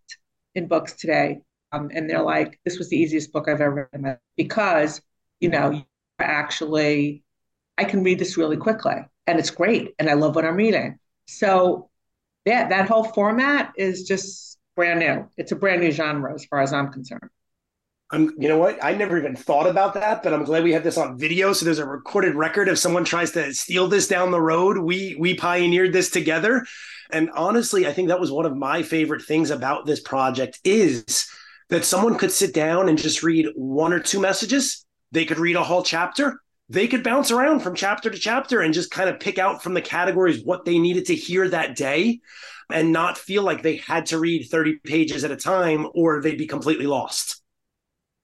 in 0.54 0.68
books 0.68 0.94
today. 0.94 1.40
Um, 1.72 1.90
and 1.92 2.08
they're 2.08 2.22
like, 2.22 2.60
this 2.64 2.78
was 2.78 2.88
the 2.88 2.96
easiest 2.96 3.32
book 3.32 3.48
I've 3.48 3.60
ever 3.60 3.90
read 3.92 4.18
because, 4.36 5.00
you 5.40 5.48
know, 5.48 5.82
actually, 6.18 7.22
I 7.76 7.84
can 7.84 8.02
read 8.02 8.18
this 8.18 8.36
really 8.36 8.56
quickly 8.56 8.96
and 9.26 9.38
it's 9.38 9.50
great. 9.50 9.94
And 9.98 10.08
I 10.08 10.14
love 10.14 10.34
what 10.34 10.44
I'm 10.44 10.56
reading. 10.56 10.98
So 11.26 11.90
yeah, 12.44 12.68
that 12.68 12.88
whole 12.88 13.04
format 13.04 13.72
is 13.76 14.04
just 14.04 14.58
brand 14.76 15.00
new. 15.00 15.28
It's 15.36 15.52
a 15.52 15.56
brand 15.56 15.82
new 15.82 15.90
genre 15.90 16.32
as 16.32 16.44
far 16.44 16.60
as 16.60 16.72
I'm 16.72 16.92
concerned. 16.92 17.28
I'm, 18.12 18.32
you 18.38 18.48
know 18.48 18.58
what? 18.58 18.82
I 18.84 18.94
never 18.94 19.18
even 19.18 19.34
thought 19.34 19.66
about 19.66 19.94
that, 19.94 20.22
but 20.22 20.32
I'm 20.32 20.44
glad 20.44 20.62
we 20.62 20.72
have 20.72 20.84
this 20.84 20.96
on 20.96 21.18
video. 21.18 21.52
So 21.52 21.64
there's 21.64 21.80
a 21.80 21.86
recorded 21.86 22.36
record. 22.36 22.68
If 22.68 22.78
someone 22.78 23.04
tries 23.04 23.32
to 23.32 23.52
steal 23.52 23.88
this 23.88 24.06
down 24.06 24.30
the 24.30 24.40
road, 24.40 24.78
we 24.78 25.16
we 25.18 25.34
pioneered 25.34 25.92
this 25.92 26.08
together. 26.10 26.64
And 27.10 27.30
honestly, 27.30 27.86
I 27.86 27.92
think 27.92 28.08
that 28.08 28.20
was 28.20 28.32
one 28.32 28.46
of 28.46 28.56
my 28.56 28.82
favorite 28.82 29.22
things 29.22 29.50
about 29.50 29.86
this 29.86 30.00
project 30.00 30.60
is 30.64 31.28
that 31.68 31.84
someone 31.84 32.18
could 32.18 32.32
sit 32.32 32.54
down 32.54 32.88
and 32.88 32.98
just 32.98 33.22
read 33.22 33.46
one 33.54 33.92
or 33.92 34.00
two 34.00 34.20
messages. 34.20 34.84
They 35.12 35.24
could 35.24 35.38
read 35.38 35.56
a 35.56 35.64
whole 35.64 35.82
chapter. 35.82 36.40
They 36.68 36.88
could 36.88 37.04
bounce 37.04 37.30
around 37.30 37.60
from 37.60 37.74
chapter 37.74 38.10
to 38.10 38.18
chapter 38.18 38.60
and 38.60 38.74
just 38.74 38.90
kind 38.90 39.08
of 39.08 39.20
pick 39.20 39.38
out 39.38 39.62
from 39.62 39.74
the 39.74 39.82
categories 39.82 40.44
what 40.44 40.64
they 40.64 40.78
needed 40.78 41.06
to 41.06 41.14
hear 41.14 41.48
that 41.48 41.76
day 41.76 42.20
and 42.70 42.92
not 42.92 43.16
feel 43.16 43.42
like 43.42 43.62
they 43.62 43.76
had 43.76 44.06
to 44.06 44.18
read 44.18 44.48
30 44.50 44.78
pages 44.84 45.22
at 45.22 45.30
a 45.30 45.36
time 45.36 45.86
or 45.94 46.20
they'd 46.20 46.38
be 46.38 46.46
completely 46.46 46.86
lost. 46.86 47.42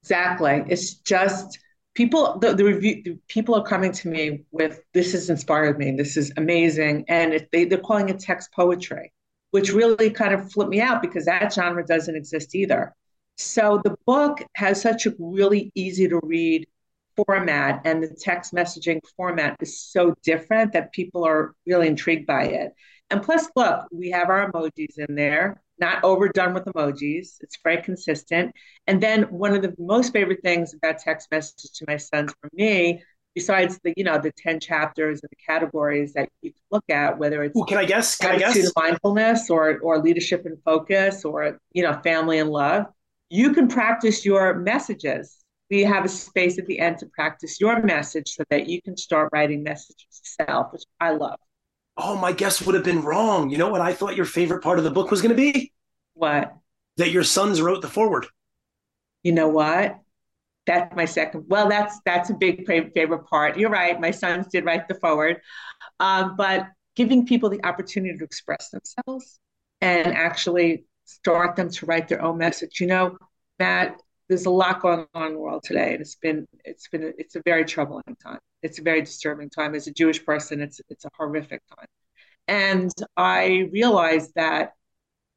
Exactly. 0.02 0.64
It's 0.68 0.94
just 0.94 1.58
people 1.94 2.38
the, 2.38 2.54
the 2.54 2.64
review 2.64 3.02
the 3.04 3.18
people 3.28 3.54
are 3.54 3.64
coming 3.64 3.92
to 3.92 4.08
me 4.08 4.44
with 4.50 4.80
this 4.94 5.12
has 5.12 5.30
inspired 5.30 5.78
me. 5.78 5.92
This 5.92 6.16
is 6.16 6.32
amazing. 6.37 7.04
And 7.08 7.34
it, 7.34 7.49
they, 7.52 7.64
they're 7.64 7.78
calling 7.78 8.08
it 8.08 8.18
text 8.18 8.52
poetry, 8.52 9.12
which 9.50 9.72
really 9.72 10.11
kind 10.11 10.34
of 10.34 10.50
flipped 10.50 10.70
me 10.70 10.80
out 10.80 11.02
because 11.02 11.26
that 11.26 11.52
genre 11.52 11.84
doesn't 11.84 12.16
exist 12.16 12.54
either. 12.54 12.94
So 13.37 13.80
the 13.84 13.96
book 14.06 14.42
has 14.56 14.80
such 14.80 15.06
a 15.06 15.14
really 15.18 15.72
easy 15.75 16.08
to 16.08 16.20
read 16.22 16.66
format 17.16 17.83
and 17.85 18.02
the 18.02 18.09
text 18.09 18.52
messaging 18.52 19.00
format 19.16 19.57
is 19.61 19.81
so 19.81 20.14
different 20.23 20.73
that 20.73 20.92
people 20.92 21.25
are 21.25 21.54
really 21.66 21.88
intrigued 21.88 22.26
by 22.26 22.45
it. 22.45 22.73
And 23.11 23.23
plus, 23.23 23.49
look, 23.57 23.87
we 23.92 24.11
have 24.11 24.31
our 24.31 24.50
emojis 24.50 24.99
in 24.99 25.14
there 25.14 25.62
not 25.83 26.02
overdone 26.04 26.54
with 26.54 26.64
emojis. 26.64 27.37
It's 27.40 27.59
very 27.62 27.83
consistent. 27.83 28.54
And 28.87 29.02
then 29.02 29.25
one 29.25 29.52
of 29.52 29.62
the 29.62 29.75
most 29.78 30.12
favorite 30.12 30.40
things 30.42 30.75
about 30.75 30.99
text 30.99 31.28
messages 31.31 31.71
to 31.73 31.85
my 31.88 31.97
sons 31.97 32.33
for 32.40 32.49
me, 32.52 33.02
besides 33.35 33.81
the 33.83 33.92
you 33.97 34.04
know 34.04 34.19
the 34.19 34.33
ten 34.37 34.61
chapters 34.61 35.21
and 35.23 35.31
the 35.31 35.45
categories 35.45 36.12
that 36.12 36.28
you 36.40 36.52
can 36.52 36.62
look 36.71 36.85
at, 36.88 37.19
whether 37.19 37.42
it's 37.42 37.59
Ooh, 37.59 37.64
can 37.64 37.78
I 37.78 37.85
guess? 37.85 38.16
Can 38.16 38.37
I 38.37 38.38
guess? 38.38 38.73
mindfulness 38.76 39.50
or 39.50 39.81
or 39.81 39.99
leadership 39.99 40.47
and 40.47 40.57
focus 40.64 41.25
or 41.25 41.59
you 41.73 41.83
know 41.83 42.00
family 42.04 42.38
and 42.38 42.50
love, 42.50 42.87
you 43.28 43.52
can 43.52 43.66
practice 43.69 44.25
your 44.25 44.54
messages. 44.54 45.41
We 45.72 45.84
have 45.84 46.04
a 46.04 46.08
space 46.08 46.58
at 46.58 46.66
the 46.66 46.78
end 46.78 46.98
to 46.98 47.06
practice 47.06 47.58
your 47.58 47.82
message 47.82 48.34
so 48.34 48.44
that 48.50 48.68
you 48.68 48.82
can 48.82 48.94
start 48.94 49.30
writing 49.32 49.62
messages 49.62 50.20
yourself, 50.38 50.70
which 50.70 50.82
I 51.00 51.12
love. 51.12 51.38
Oh, 51.96 52.14
my 52.14 52.32
guess 52.32 52.60
would 52.60 52.74
have 52.74 52.84
been 52.84 53.00
wrong. 53.00 53.48
You 53.48 53.56
know 53.56 53.70
what 53.70 53.80
I 53.80 53.94
thought 53.94 54.14
your 54.14 54.26
favorite 54.26 54.62
part 54.62 54.76
of 54.76 54.84
the 54.84 54.90
book 54.90 55.10
was 55.10 55.22
going 55.22 55.34
to 55.34 55.52
be? 55.52 55.72
What? 56.12 56.54
That 56.98 57.10
your 57.10 57.24
sons 57.24 57.62
wrote 57.62 57.80
the 57.80 57.88
foreword. 57.88 58.26
You 59.22 59.32
know 59.32 59.48
what? 59.48 59.98
That's 60.66 60.94
my 60.94 61.06
second. 61.06 61.46
Well, 61.48 61.70
that's 61.70 61.98
that's 62.04 62.28
a 62.28 62.34
big 62.34 62.66
favorite 62.66 63.24
part. 63.24 63.56
You're 63.56 63.70
right. 63.70 63.98
My 63.98 64.10
sons 64.10 64.48
did 64.52 64.66
write 64.66 64.88
the 64.88 64.94
foreword, 64.96 65.40
um, 65.98 66.36
but 66.36 66.66
giving 66.96 67.24
people 67.24 67.48
the 67.48 67.64
opportunity 67.64 68.18
to 68.18 68.24
express 68.24 68.68
themselves 68.68 69.38
and 69.80 70.08
actually 70.08 70.84
start 71.06 71.56
them 71.56 71.70
to 71.70 71.86
write 71.86 72.08
their 72.08 72.20
own 72.20 72.36
message. 72.36 72.78
You 72.78 72.88
know, 72.88 73.16
Matt, 73.58 73.96
there's 74.32 74.46
a 74.46 74.50
lot 74.50 74.80
going 74.80 75.04
on 75.12 75.26
in 75.26 75.32
the 75.34 75.38
world 75.38 75.62
today, 75.62 75.92
and 75.92 76.00
it's 76.00 76.14
been 76.14 76.46
it's 76.64 76.88
been 76.88 77.02
a, 77.02 77.12
it's 77.18 77.36
a 77.36 77.42
very 77.44 77.66
troubling 77.66 78.16
time. 78.24 78.38
It's 78.62 78.78
a 78.78 78.82
very 78.82 79.02
disturbing 79.02 79.50
time. 79.50 79.74
As 79.74 79.86
a 79.86 79.92
Jewish 79.92 80.24
person, 80.24 80.62
it's 80.62 80.80
it's 80.88 81.04
a 81.04 81.10
horrific 81.18 81.60
time, 81.76 81.86
and 82.48 82.90
I 83.14 83.68
realized 83.72 84.32
that 84.36 84.72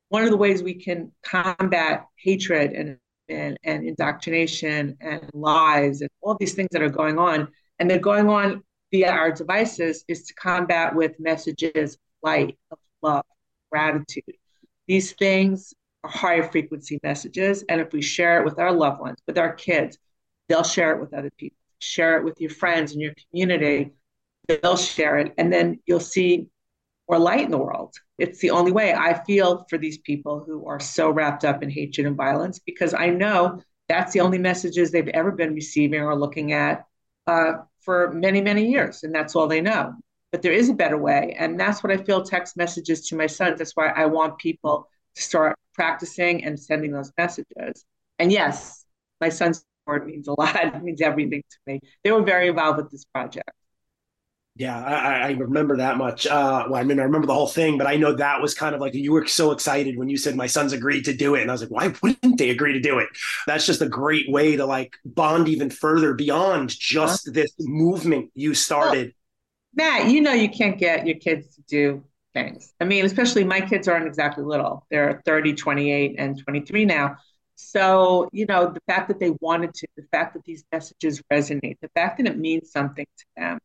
one 0.07 0.23
of 0.23 0.29
the 0.29 0.37
ways 0.37 0.63
we 0.63 0.75
can 0.75 1.11
combat 1.23 2.05
hatred 2.15 2.71
and 2.71 2.97
and, 3.27 3.57
and 3.65 3.85
indoctrination 3.85 4.95
and 5.01 5.29
lies 5.33 5.99
and 5.99 6.09
all 6.21 6.37
these 6.39 6.53
things 6.53 6.69
that 6.71 6.81
are 6.81 6.89
going 6.89 7.19
on, 7.19 7.49
and 7.79 7.89
they're 7.89 7.99
going 7.99 8.29
on 8.29 8.63
via 8.91 9.11
our 9.11 9.31
devices, 9.31 10.05
is 10.07 10.23
to 10.27 10.33
combat 10.35 10.95
with 10.95 11.19
messages 11.19 11.95
of 11.95 11.99
light, 12.23 12.57
of 12.71 12.77
love, 13.01 13.25
gratitude. 13.69 14.23
These 14.87 15.11
things 15.13 15.73
higher 16.07 16.43
frequency 16.43 16.99
messages. 17.03 17.63
And 17.69 17.81
if 17.81 17.93
we 17.93 18.01
share 18.01 18.39
it 18.39 18.45
with 18.45 18.59
our 18.59 18.71
loved 18.71 18.99
ones, 18.99 19.17
with 19.27 19.37
our 19.37 19.53
kids, 19.53 19.97
they'll 20.47 20.63
share 20.63 20.93
it 20.93 21.01
with 21.01 21.13
other 21.13 21.31
people. 21.37 21.57
Share 21.79 22.17
it 22.17 22.23
with 22.23 22.39
your 22.39 22.49
friends 22.49 22.93
and 22.93 23.01
your 23.01 23.13
community, 23.29 23.91
they'll 24.47 24.77
share 24.77 25.17
it. 25.17 25.33
And 25.37 25.51
then 25.51 25.79
you'll 25.85 25.99
see 25.99 26.47
more 27.09 27.19
light 27.19 27.45
in 27.45 27.51
the 27.51 27.57
world. 27.57 27.93
It's 28.17 28.39
the 28.39 28.51
only 28.51 28.71
way 28.71 28.93
I 28.93 29.23
feel 29.25 29.65
for 29.69 29.77
these 29.77 29.97
people 29.99 30.43
who 30.45 30.67
are 30.67 30.79
so 30.79 31.09
wrapped 31.09 31.45
up 31.45 31.61
in 31.61 31.69
hatred 31.69 32.07
and 32.07 32.15
violence 32.15 32.59
because 32.59 32.93
I 32.93 33.09
know 33.09 33.61
that's 33.87 34.13
the 34.13 34.21
only 34.21 34.39
messages 34.39 34.91
they've 34.91 35.07
ever 35.09 35.31
been 35.31 35.53
receiving 35.53 36.01
or 36.01 36.17
looking 36.17 36.53
at 36.53 36.85
uh, 37.27 37.53
for 37.81 38.11
many, 38.13 38.41
many 38.41 38.69
years. 38.69 39.03
And 39.03 39.13
that's 39.13 39.35
all 39.35 39.47
they 39.47 39.61
know. 39.61 39.93
But 40.31 40.41
there 40.41 40.51
is 40.51 40.69
a 40.69 40.73
better 40.73 40.97
way. 40.97 41.35
And 41.37 41.59
that's 41.59 41.83
what 41.83 41.93
I 41.93 41.97
feel 41.97 42.23
text 42.23 42.57
messages 42.57 43.07
to 43.07 43.15
my 43.15 43.27
sons. 43.27 43.59
That's 43.59 43.75
why 43.75 43.89
I 43.89 44.05
want 44.05 44.39
people 44.39 44.89
start 45.15 45.57
practicing 45.73 46.43
and 46.43 46.59
sending 46.59 46.91
those 46.91 47.11
messages. 47.17 47.85
And 48.19 48.31
yes, 48.31 48.85
my 49.21 49.29
son's 49.29 49.65
support 49.83 50.07
means 50.07 50.27
a 50.27 50.39
lot. 50.39 50.55
It 50.75 50.83
means 50.83 51.01
everything 51.01 51.43
to 51.49 51.57
me. 51.67 51.79
They 52.03 52.11
were 52.11 52.23
very 52.23 52.47
involved 52.47 52.77
with 52.77 52.91
this 52.91 53.05
project. 53.05 53.51
Yeah, 54.57 54.81
I, 54.81 55.27
I 55.27 55.31
remember 55.31 55.75
that 55.77 55.97
much. 55.97 56.25
Uh, 56.25 56.67
well, 56.69 56.79
I 56.79 56.83
mean, 56.83 56.97
I 56.97 57.03
remember 57.03 57.27
the 57.27 57.33
whole 57.33 57.47
thing, 57.47 57.77
but 57.77 57.87
I 57.87 57.97
know 57.97 58.13
that 58.13 58.41
was 58.41 58.53
kind 58.53 58.73
of 58.73 58.79
like 58.79 58.93
you 58.93 59.11
were 59.11 59.27
so 59.27 59.51
excited 59.51 59.97
when 59.97 60.07
you 60.07 60.15
said 60.15 60.37
my 60.37 60.47
sons 60.47 60.71
agreed 60.71 61.03
to 61.05 61.13
do 61.13 61.35
it, 61.35 61.41
and 61.41 61.51
I 61.51 61.53
was 61.53 61.61
like, 61.61 61.71
why 61.71 61.93
wouldn't 62.01 62.37
they 62.37 62.51
agree 62.51 62.71
to 62.71 62.79
do 62.79 62.99
it? 62.99 63.09
That's 63.47 63.65
just 63.65 63.81
a 63.81 63.89
great 63.89 64.31
way 64.31 64.55
to 64.55 64.65
like 64.65 64.93
bond 65.03 65.49
even 65.49 65.69
further 65.69 66.13
beyond 66.13 66.69
just 66.69 67.33
this 67.33 67.51
movement 67.59 68.31
you 68.33 68.53
started. 68.53 69.13
Well, 69.75 69.91
Matt, 69.91 70.09
you 70.09 70.21
know 70.21 70.31
you 70.31 70.49
can't 70.49 70.77
get 70.77 71.05
your 71.05 71.17
kids 71.17 71.53
to 71.55 71.61
do 71.63 72.03
things. 72.35 72.73
I 72.79 72.85
mean, 72.85 73.05
especially 73.05 73.43
my 73.43 73.61
kids 73.61 73.87
aren't 73.87 74.05
exactly 74.05 74.43
little. 74.43 74.85
They're 74.91 75.23
30, 75.25 75.55
28, 75.55 76.15
and 76.19 76.37
23 76.37 76.85
now. 76.85 77.17
So, 77.55 78.29
you 78.33 78.45
know, 78.45 78.71
the 78.71 78.81
fact 78.85 79.07
that 79.07 79.19
they 79.19 79.31
wanted 79.39 79.73
to, 79.73 79.87
the 79.95 80.05
fact 80.11 80.33
that 80.33 80.43
these 80.43 80.63
messages 80.71 81.23
resonate, 81.31 81.79
the 81.81 81.89
fact 81.95 82.17
that 82.17 82.27
it 82.27 82.37
means 82.37 82.71
something 82.71 83.05
to 83.17 83.25
them, 83.37 83.59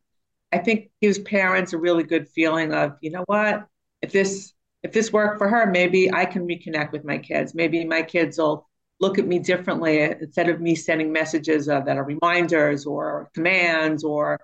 I 0.51 0.59
think 0.59 0.89
gives 1.01 1.19
parents 1.19 1.73
a 1.73 1.77
really 1.77 2.03
good 2.03 2.27
feeling 2.29 2.73
of, 2.73 2.97
you 3.01 3.11
know 3.11 3.23
what, 3.27 3.67
if 4.01 4.11
this 4.11 4.53
if 4.83 4.93
this 4.93 5.13
worked 5.13 5.37
for 5.37 5.47
her, 5.47 5.67
maybe 5.67 6.11
I 6.11 6.25
can 6.25 6.47
reconnect 6.47 6.91
with 6.91 7.03
my 7.03 7.19
kids. 7.19 7.53
Maybe 7.53 7.85
my 7.85 8.01
kids 8.01 8.39
will 8.39 8.67
look 8.99 9.19
at 9.19 9.27
me 9.27 9.37
differently 9.37 10.01
instead 10.01 10.49
of 10.49 10.59
me 10.59 10.73
sending 10.75 11.11
messages 11.11 11.69
uh, 11.69 11.81
that 11.81 11.97
are 11.97 12.03
reminders 12.03 12.85
or 12.87 13.29
commands 13.35 14.03
or 14.03 14.39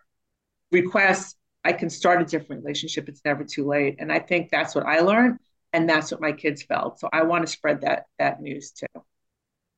requests. 0.72 1.37
I 1.68 1.74
can 1.74 1.90
start 1.90 2.22
a 2.22 2.26
different 2.26 2.64
relationship. 2.64 3.10
It's 3.10 3.20
never 3.26 3.44
too 3.44 3.68
late. 3.68 3.98
And 4.00 4.10
I 4.10 4.20
think 4.20 4.50
that's 4.50 4.74
what 4.74 4.86
I 4.86 5.02
learned 5.02 5.40
and 5.74 5.90
that's 5.90 6.12
what 6.12 6.22
my 6.22 6.32
kids 6.32 6.64
felt. 6.64 6.98
So 6.98 7.10
I 7.12 7.24
want 7.24 7.46
to 7.46 7.52
spread 7.52 7.82
that 7.82 8.06
that 8.20 8.42
news 8.42 8.72
too. 8.72 9.02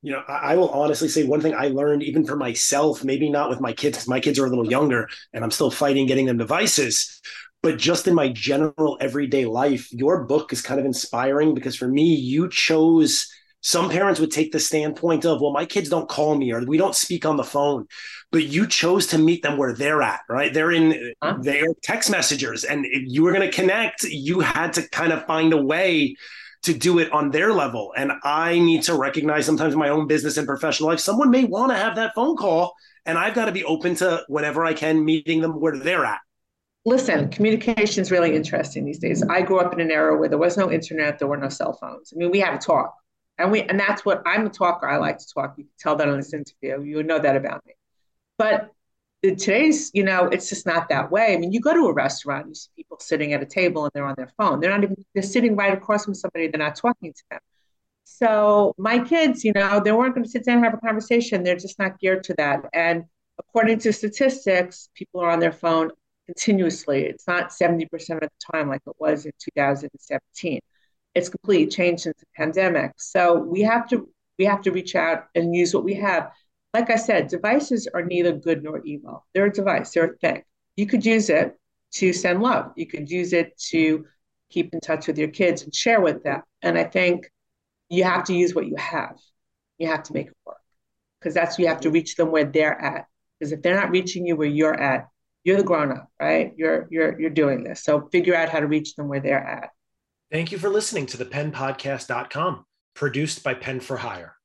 You 0.04 0.12
know, 0.12 0.24
I, 0.28 0.56
will 0.56 0.70
honestly 0.70 1.08
say 1.10 1.24
one 1.26 1.42
thing 1.42 1.56
I 1.56 1.70
learned 1.70 2.04
even 2.04 2.26
for 2.26 2.36
myself, 2.36 3.04
maybe 3.04 3.28
not 3.28 3.50
with 3.50 3.60
my 3.60 3.74
kids, 3.74 3.98
because 3.98 4.08
my 4.08 4.20
kids 4.20 4.38
are 4.38 4.46
a 4.46 4.50
little 4.50 4.70
younger 4.70 5.10
and 5.34 5.44
I'm 5.44 5.50
still 5.50 5.72
fighting 5.72 6.06
getting 6.06 6.28
them 6.28 6.38
devices. 6.38 7.20
But 7.64 7.80
just 7.80 8.08
in 8.08 8.14
my 8.14 8.30
general 8.30 8.98
everyday 9.02 9.46
life, 9.46 9.92
your 9.92 10.26
book 10.26 10.54
is 10.54 10.62
kind 10.62 10.80
of 10.80 10.86
inspiring 10.86 11.56
because 11.56 11.76
for 11.76 11.88
me, 11.88 12.14
you 12.14 12.50
chose 12.50 13.30
some 13.62 13.90
parents 13.90 14.20
would 14.20 14.32
take 14.32 14.52
the 14.52 14.60
standpoint 14.60 15.26
of, 15.26 15.42
well, 15.42 15.52
my 15.52 15.66
kids 15.66 15.90
don't 15.90 16.08
call 16.08 16.36
me 16.36 16.52
or 16.52 16.64
we 16.64 16.78
don't 16.78 16.96
speak 16.96 17.26
on 17.26 17.38
the 17.38 17.44
phone, 17.44 17.88
but 18.32 18.44
you 18.44 18.66
chose 18.66 19.08
to 19.08 19.18
meet 19.18 19.44
them 19.44 19.58
where 19.58 19.74
they're 19.74 20.02
at, 20.02 20.22
right? 20.30 20.54
They're 20.54 20.72
in, 20.72 21.14
huh? 21.22 21.38
they're 21.42 21.74
text 21.84 22.10
messengers 22.10 22.64
and 22.64 22.86
you 22.90 23.24
were 23.24 23.34
going 23.34 23.50
to 23.50 23.56
connect, 23.56 24.04
you 24.04 24.40
had 24.40 24.74
to 24.74 24.88
kind 24.90 25.12
of 25.12 25.26
find 25.26 25.52
a 25.54 25.62
way 25.62 26.16
to 26.64 26.74
do 26.74 27.00
it 27.00 27.12
on 27.12 27.32
their 27.32 27.54
level. 27.54 27.94
And 27.96 28.12
I 28.24 28.60
need 28.60 28.84
to 28.84 28.96
recognize 28.96 29.46
sometimes 29.46 29.74
in 29.74 29.80
my 29.80 29.90
own 29.90 30.08
business 30.08 30.38
and 30.38 30.48
professional 30.48 30.90
life, 30.90 31.00
someone 31.00 31.32
may 31.32 31.46
want 31.46 31.72
to 31.72 31.78
have 31.78 31.96
that 31.96 32.14
phone 32.16 32.36
call 32.36 32.74
and 33.06 33.18
I've 33.18 33.34
got 33.34 33.46
to 33.46 33.52
be 33.52 33.64
open 33.64 33.96
to 33.96 34.24
whenever 34.28 34.64
I 34.66 34.74
can 34.74 35.04
meeting 35.04 35.42
them 35.42 35.60
where 35.60 35.78
they're 35.78 36.06
at. 36.06 36.20
Listen, 36.86 37.30
communication 37.30 38.02
is 38.02 38.12
really 38.12 38.36
interesting 38.36 38.86
these 38.86 39.00
days. 39.00 39.24
I 39.24 39.42
grew 39.42 39.60
up 39.60 39.74
in 39.74 39.80
an 39.80 39.92
era 39.92 40.18
where 40.18 40.30
there 40.30 40.38
was 40.38 40.58
no 40.58 40.72
internet, 40.72 41.20
there 41.20 41.28
were 41.28 41.38
no 41.38 41.50
cell 41.50 41.74
phones. 41.74 42.14
I 42.14 42.18
mean, 42.18 42.32
we 42.32 42.40
had 42.40 42.60
to 42.60 42.66
talk 42.66 42.94
and 43.40 43.52
we 43.52 43.62
and 43.64 43.80
that's 43.80 44.06
what 44.06 44.22
I'm 44.26 44.46
a 44.46 44.50
talker. 44.50 44.88
I 44.88 44.98
like 44.98 45.18
to 45.18 45.26
talk. 45.34 45.56
You 45.58 45.64
can 45.64 45.74
tell 45.80 45.96
that 45.96 46.08
on 46.08 46.18
this 46.18 46.34
interview. 46.34 46.84
You 46.84 47.02
know 47.04 47.20
that 47.20 47.36
about 47.36 47.66
me. 47.66 47.74
But 48.38 48.72
today's, 49.24 49.92
you 49.94 50.04
know, 50.04 50.26
it's 50.26 50.50
just 50.50 50.66
not 50.66 50.90
that 50.90 51.10
way. 51.10 51.34
I 51.34 51.38
mean, 51.38 51.52
you 51.52 51.62
go 51.62 51.74
to 51.74 51.88
a 51.88 51.94
restaurant, 51.94 52.48
you 52.48 52.56
see 52.56 52.70
people 52.76 52.98
sitting 53.00 53.34
at 53.34 53.42
a 53.42 53.46
table 53.46 53.86
and 53.86 53.92
they're 53.94 54.06
on 54.06 54.16
their 54.18 54.32
phone. 54.38 54.60
They're 54.60 54.70
not 54.70 54.84
even 54.84 54.98
they're 55.14 55.24
sitting 55.24 55.56
right 55.56 55.74
across 55.74 56.06
from 56.06 56.14
somebody, 56.14 56.48
they're 56.48 56.60
not 56.60 56.76
talking 56.76 57.14
to 57.14 57.24
them. 57.32 57.40
So 58.04 58.74
my 58.78 59.00
kids, 59.00 59.46
you 59.46 59.54
know, 59.54 59.82
they 59.84 59.92
weren't 59.92 60.16
going 60.16 60.26
to 60.26 60.30
sit 60.30 60.46
down 60.46 60.58
and 60.58 60.66
have 60.66 60.74
a 60.74 60.78
conversation. 60.78 61.44
They're 61.44 61.56
just 61.56 61.80
not 61.80 62.00
geared 62.00 62.24
to 62.26 62.34
that. 62.38 62.66
And 62.74 63.06
according 63.38 63.80
to 63.80 63.94
statistics, 63.94 64.90
people 64.96 65.22
are 65.22 65.30
on 65.30 65.40
their 65.40 65.54
phone 65.54 65.92
continuously. 66.26 67.04
It's 67.04 67.28
not 67.28 67.50
70% 67.50 67.84
of 67.94 68.20
the 68.20 68.30
time 68.52 68.68
like 68.68 68.82
it 68.86 68.96
was 69.00 69.26
in 69.26 69.32
2017 69.40 70.60
it's 71.16 71.30
completely 71.30 71.68
changed 71.68 72.04
since 72.04 72.18
the 72.20 72.26
pandemic. 72.36 72.92
So 72.98 73.40
we 73.40 73.62
have 73.62 73.88
to 73.90 74.10
we 74.38 74.46
have 74.46 74.62
to 74.62 74.72
reach 74.72 74.96
out 74.96 75.26
and 75.36 75.56
use 75.56 75.74
what 75.74 75.84
we 75.84 75.96
have. 75.96 76.32
Like 76.74 76.90
I 76.90 76.96
said, 76.96 77.28
devices 77.28 77.88
are 77.94 78.04
neither 78.04 78.32
good 78.32 78.64
nor 78.64 78.82
evil. 78.86 79.26
They're 79.34 79.48
a 79.48 79.54
device, 79.54 79.92
they're 79.92 80.12
a 80.12 80.18
thing. 80.18 80.44
You 80.78 80.86
could 80.86 81.06
use 81.06 81.30
it 81.30 81.58
to 81.96 82.14
send 82.14 82.42
love. 82.42 82.72
You 82.76 82.88
could 82.88 83.10
use 83.10 83.34
it 83.34 83.58
to 83.70 84.06
keep 84.50 84.74
in 84.74 84.80
touch 84.80 85.08
with 85.08 85.18
your 85.18 85.30
kids 85.30 85.64
and 85.64 85.74
share 85.74 86.00
with 86.02 86.24
them. 86.24 86.42
And 86.62 86.78
I 86.78 86.84
think 86.84 87.30
you 87.90 88.04
have 88.04 88.24
to 88.26 88.34
use 88.34 88.54
what 88.54 88.68
you 88.68 88.76
have. 88.78 89.18
You 89.78 89.88
have 89.88 90.04
to 90.04 90.14
make 90.14 90.28
it 90.28 90.38
work 90.46 90.58
because 91.20 91.34
that's 91.34 91.60
you 91.60 91.68
have 91.68 91.82
to 91.82 91.92
reach 91.92 92.16
them 92.16 92.32
where 92.32 92.46
they're 92.46 92.80
at. 92.80 93.06
Because 93.40 93.52
if 93.52 93.62
they're 93.62 93.76
not 93.76 93.92
reaching 93.92 94.26
you 94.26 94.36
where 94.36 94.48
you're 94.48 94.80
at, 94.80 95.08
you're 95.44 95.58
the 95.58 95.64
grown 95.64 95.92
up, 95.92 96.10
right? 96.20 96.54
You're 96.58 96.88
you're 96.92 97.20
you're 97.20 97.30
doing 97.30 97.64
this. 97.64 97.84
So 97.84 98.08
figure 98.12 98.36
out 98.36 98.50
how 98.50 98.60
to 98.60 98.68
reach 98.68 98.96
them 98.96 99.08
where 99.08 99.22
they're 99.22 99.44
at. 99.44 99.70
Thank 100.32 100.52
you 100.52 100.60
for 100.60 100.70
listening 100.70 101.08
to 101.08 101.18
the 101.18 101.26
penpodcast.com, 101.26 102.64
produced 102.94 103.44
by 103.44 103.56
Pen 103.56 103.80
for 103.80 103.98
Hire. 103.98 104.36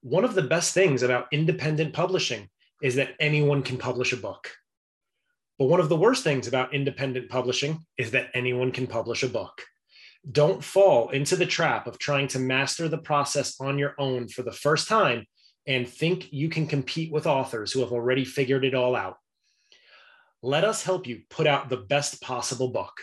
One 0.00 0.24
of 0.24 0.34
the 0.34 0.40
best 0.40 0.72
things 0.72 1.02
about 1.02 1.26
independent 1.32 1.92
publishing 1.92 2.48
is 2.82 2.94
that 2.94 3.14
anyone 3.20 3.62
can 3.62 3.76
publish 3.76 4.14
a 4.14 4.16
book. 4.16 4.52
But 5.58 5.66
one 5.66 5.80
of 5.80 5.90
the 5.90 5.98
worst 5.98 6.24
things 6.24 6.48
about 6.48 6.72
independent 6.72 7.28
publishing 7.28 7.84
is 7.98 8.12
that 8.12 8.30
anyone 8.32 8.72
can 8.72 8.86
publish 8.86 9.22
a 9.22 9.28
book. 9.28 9.60
Don't 10.32 10.64
fall 10.64 11.10
into 11.10 11.36
the 11.36 11.44
trap 11.44 11.86
of 11.86 11.98
trying 11.98 12.28
to 12.28 12.38
master 12.38 12.88
the 12.88 12.96
process 12.96 13.60
on 13.60 13.78
your 13.78 13.94
own 13.98 14.28
for 14.28 14.40
the 14.40 14.50
first 14.50 14.88
time 14.88 15.26
and 15.66 15.86
think 15.86 16.32
you 16.32 16.48
can 16.48 16.66
compete 16.66 17.12
with 17.12 17.26
authors 17.26 17.70
who 17.70 17.80
have 17.80 17.92
already 17.92 18.24
figured 18.24 18.64
it 18.64 18.74
all 18.74 18.96
out. 18.96 19.18
Let 20.42 20.64
us 20.64 20.84
help 20.84 21.06
you 21.06 21.20
put 21.28 21.46
out 21.46 21.68
the 21.68 21.76
best 21.76 22.22
possible 22.22 22.68
book. 22.68 22.94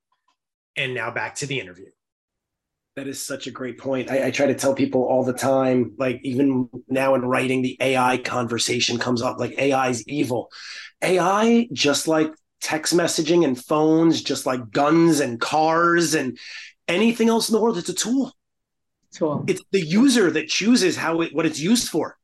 And 0.76 0.94
now 0.94 1.10
back 1.12 1.36
to 1.36 1.46
the 1.46 1.58
interview. 1.60 1.88
That 2.96 3.08
is 3.08 3.26
such 3.26 3.48
a 3.48 3.52
great 3.52 3.80
point. 3.80 4.12
I, 4.12 4.28
I, 4.28 4.32
try 4.32 4.46
to 4.46 4.54
tell 4.54 4.76
people 4.76 5.02
all 5.04 5.24
the 5.24 5.34
time, 5.34 5.94
like 5.98 6.20
even 6.24 6.70
now 6.88 7.16
in 7.16 7.22
writing, 7.22 7.64
the 7.64 7.76
AI 7.80 8.18
conversation 8.18 9.00
comes 9.00 9.24
up 9.24 9.40
like 9.40 9.58
AI 9.58 9.90
is 9.90 10.08
evil. 10.08 10.52
AI, 11.02 11.68
just 11.74 12.08
like 12.08 12.32
text 12.62 12.96
messaging 12.96 13.46
and 13.46 13.60
phones, 13.60 14.22
just 14.22 14.46
like 14.46 14.70
guns 14.70 15.22
and 15.22 15.42
cars 15.42 16.14
and 16.14 16.38
anything 16.88 17.30
else 17.30 17.50
in 17.50 17.54
the 17.54 17.62
world, 17.62 17.80
it's 17.80 17.90
a 17.90 17.96
tool 17.96 18.32
tool. 19.14 19.46
It's 19.48 19.64
the 19.72 19.82
user 19.82 20.32
that 20.32 20.48
chooses 20.48 20.98
how 20.98 21.22
it, 21.22 21.34
what 21.34 21.46
it's 21.46 21.60
used 21.60 21.90
for. 21.90 22.18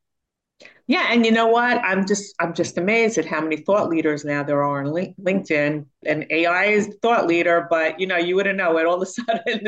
Yeah, 0.89 1.05
and 1.11 1.23
you 1.23 1.31
know 1.31 1.45
what? 1.45 1.77
I'm 1.83 2.07
just 2.07 2.33
I'm 2.39 2.51
just 2.55 2.75
amazed 2.79 3.19
at 3.19 3.25
how 3.25 3.41
many 3.41 3.57
thought 3.57 3.89
leaders 3.89 4.25
now 4.25 4.41
there 4.41 4.63
are 4.63 4.83
on 4.83 4.91
LinkedIn. 4.91 5.85
And 6.03 6.25
AI 6.31 6.65
is 6.65 6.97
thought 7.03 7.27
leader, 7.27 7.67
but 7.69 7.99
you 7.99 8.07
know, 8.07 8.17
you 8.17 8.35
wouldn't 8.35 8.57
know 8.57 8.75
it. 8.79 8.87
All 8.87 8.95
of 8.95 9.03
a 9.03 9.05
sudden, 9.05 9.67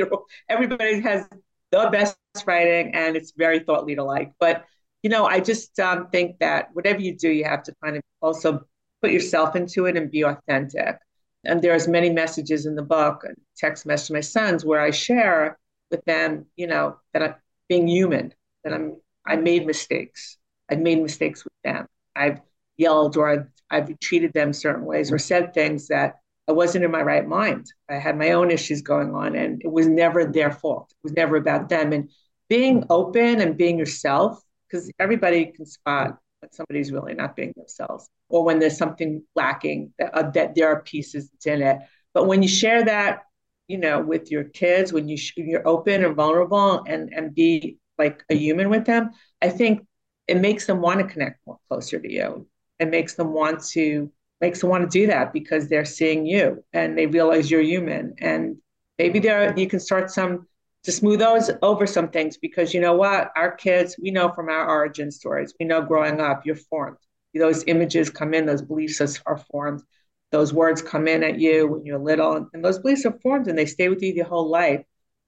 everybody 0.49 0.99
has 1.01 1.27
the 1.71 1.89
best 1.91 2.17
writing, 2.47 2.95
and 2.95 3.15
it's 3.15 3.33
very 3.37 3.59
thought 3.59 3.85
leader 3.85 4.01
like. 4.01 4.33
But 4.39 4.65
you 5.03 5.11
know, 5.11 5.27
I 5.27 5.41
just 5.41 5.79
um, 5.79 6.07
think 6.09 6.39
that 6.39 6.69
whatever 6.73 6.99
you 6.99 7.15
do, 7.15 7.29
you 7.29 7.43
have 7.43 7.61
to 7.63 7.75
kind 7.83 7.97
of 7.97 8.01
also 8.23 8.65
put 9.03 9.11
yourself 9.11 9.55
into 9.55 9.85
it 9.85 9.95
and 9.97 10.09
be 10.09 10.23
authentic. 10.23 10.97
And 11.45 11.61
there's 11.61 11.87
many 11.87 12.09
messages 12.09 12.65
in 12.65 12.73
the 12.75 12.81
book, 12.81 13.23
text 13.57 13.85
message 13.85 14.07
to 14.07 14.13
my 14.13 14.21
sons, 14.21 14.65
where 14.65 14.81
I 14.81 14.89
share 14.89 15.59
with 15.91 16.03
them, 16.05 16.47
you 16.55 16.65
know, 16.65 16.97
that 17.13 17.21
I'm 17.21 17.35
being 17.69 17.87
human, 17.87 18.33
that 18.63 18.73
I'm 18.73 18.95
I 19.23 19.35
made 19.35 19.67
mistakes 19.67 20.39
I've 20.71 20.79
made 20.79 21.01
mistakes 21.01 21.43
with 21.43 21.53
them. 21.63 21.87
I've 22.15 22.39
yelled 22.77 23.17
or 23.17 23.29
I've, 23.29 23.47
I've 23.69 23.99
treated 23.99 24.33
them 24.33 24.53
certain 24.53 24.85
ways 24.85 25.11
or 25.11 25.19
said 25.19 25.53
things 25.53 25.87
that 25.89 26.15
I 26.47 26.53
wasn't 26.53 26.85
in 26.85 26.91
my 26.91 27.01
right 27.01 27.27
mind. 27.27 27.67
I 27.89 27.95
had 27.95 28.17
my 28.17 28.31
own 28.31 28.51
issues 28.51 28.81
going 28.81 29.13
on 29.13 29.35
and 29.35 29.61
it 29.63 29.71
was 29.71 29.87
never 29.87 30.25
their 30.25 30.51
fault. 30.51 30.91
It 30.91 31.03
was 31.03 31.13
never 31.13 31.35
about 31.35 31.69
them. 31.69 31.93
And 31.93 32.09
being 32.49 32.85
open 32.89 33.41
and 33.41 33.57
being 33.57 33.77
yourself, 33.77 34.41
because 34.67 34.91
everybody 34.99 35.45
can 35.47 35.65
spot 35.65 36.17
when 36.39 36.51
somebody's 36.51 36.91
really 36.91 37.13
not 37.13 37.35
being 37.35 37.53
themselves 37.55 38.09
or 38.29 38.43
when 38.43 38.59
there's 38.59 38.77
something 38.77 39.23
lacking 39.35 39.93
that, 39.99 40.13
uh, 40.15 40.29
that 40.31 40.55
there 40.55 40.69
are 40.69 40.81
pieces 40.81 41.29
in 41.45 41.61
it. 41.61 41.77
But 42.13 42.27
when 42.27 42.41
you 42.41 42.49
share 42.49 42.83
that, 42.85 43.23
you 43.67 43.77
know, 43.77 44.01
with 44.01 44.31
your 44.31 44.45
kids, 44.45 44.91
when 44.91 45.07
you 45.07 45.17
sh- 45.17 45.33
you're 45.37 45.67
open 45.67 46.03
and 46.03 46.15
vulnerable 46.15 46.83
and, 46.87 47.13
and 47.13 47.33
be 47.33 47.77
like 47.97 48.23
a 48.29 48.35
human 48.35 48.69
with 48.69 48.85
them, 48.85 49.11
I 49.41 49.49
think 49.49 49.85
it 50.27 50.39
makes 50.39 50.65
them 50.65 50.81
want 50.81 50.99
to 50.99 51.07
connect 51.07 51.45
more 51.45 51.57
closer 51.67 51.99
to 51.99 52.11
you. 52.11 52.47
It 52.79 52.89
makes 52.89 53.15
them 53.15 53.33
want 53.33 53.63
to 53.69 54.11
makes 54.39 54.61
them 54.61 54.69
want 54.69 54.89
to 54.89 54.99
do 54.99 55.07
that 55.07 55.33
because 55.33 55.67
they're 55.67 55.85
seeing 55.85 56.25
you 56.25 56.63
and 56.73 56.97
they 56.97 57.05
realize 57.05 57.51
you're 57.51 57.61
human. 57.61 58.15
And 58.17 58.57
maybe 58.97 59.19
there 59.19 59.57
you 59.57 59.67
can 59.67 59.79
start 59.79 60.09
some 60.09 60.47
to 60.83 60.91
smooth 60.91 61.19
those 61.19 61.51
over 61.61 61.85
some 61.85 62.09
things 62.09 62.37
because 62.37 62.73
you 62.73 62.81
know 62.81 62.95
what? 62.95 63.31
Our 63.35 63.51
kids, 63.51 63.97
we 64.01 64.09
know 64.09 64.31
from 64.31 64.49
our 64.49 64.67
origin 64.67 65.11
stories, 65.11 65.53
we 65.59 65.65
know 65.65 65.81
growing 65.81 66.19
up, 66.19 66.45
you're 66.45 66.55
formed. 66.55 66.97
Those 67.35 67.63
images 67.67 68.09
come 68.09 68.33
in, 68.33 68.45
those 68.45 68.63
beliefs 68.63 69.21
are 69.25 69.37
formed. 69.51 69.83
Those 70.31 70.53
words 70.53 70.81
come 70.81 71.07
in 71.07 71.23
at 71.23 71.39
you 71.39 71.67
when 71.67 71.85
you're 71.85 71.99
little, 71.99 72.49
and 72.53 72.63
those 72.65 72.79
beliefs 72.79 73.05
are 73.05 73.17
formed 73.21 73.47
and 73.47 73.57
they 73.57 73.65
stay 73.65 73.89
with 73.89 74.01
you 74.01 74.13
your 74.13 74.25
whole 74.25 74.49
life. 74.49 74.83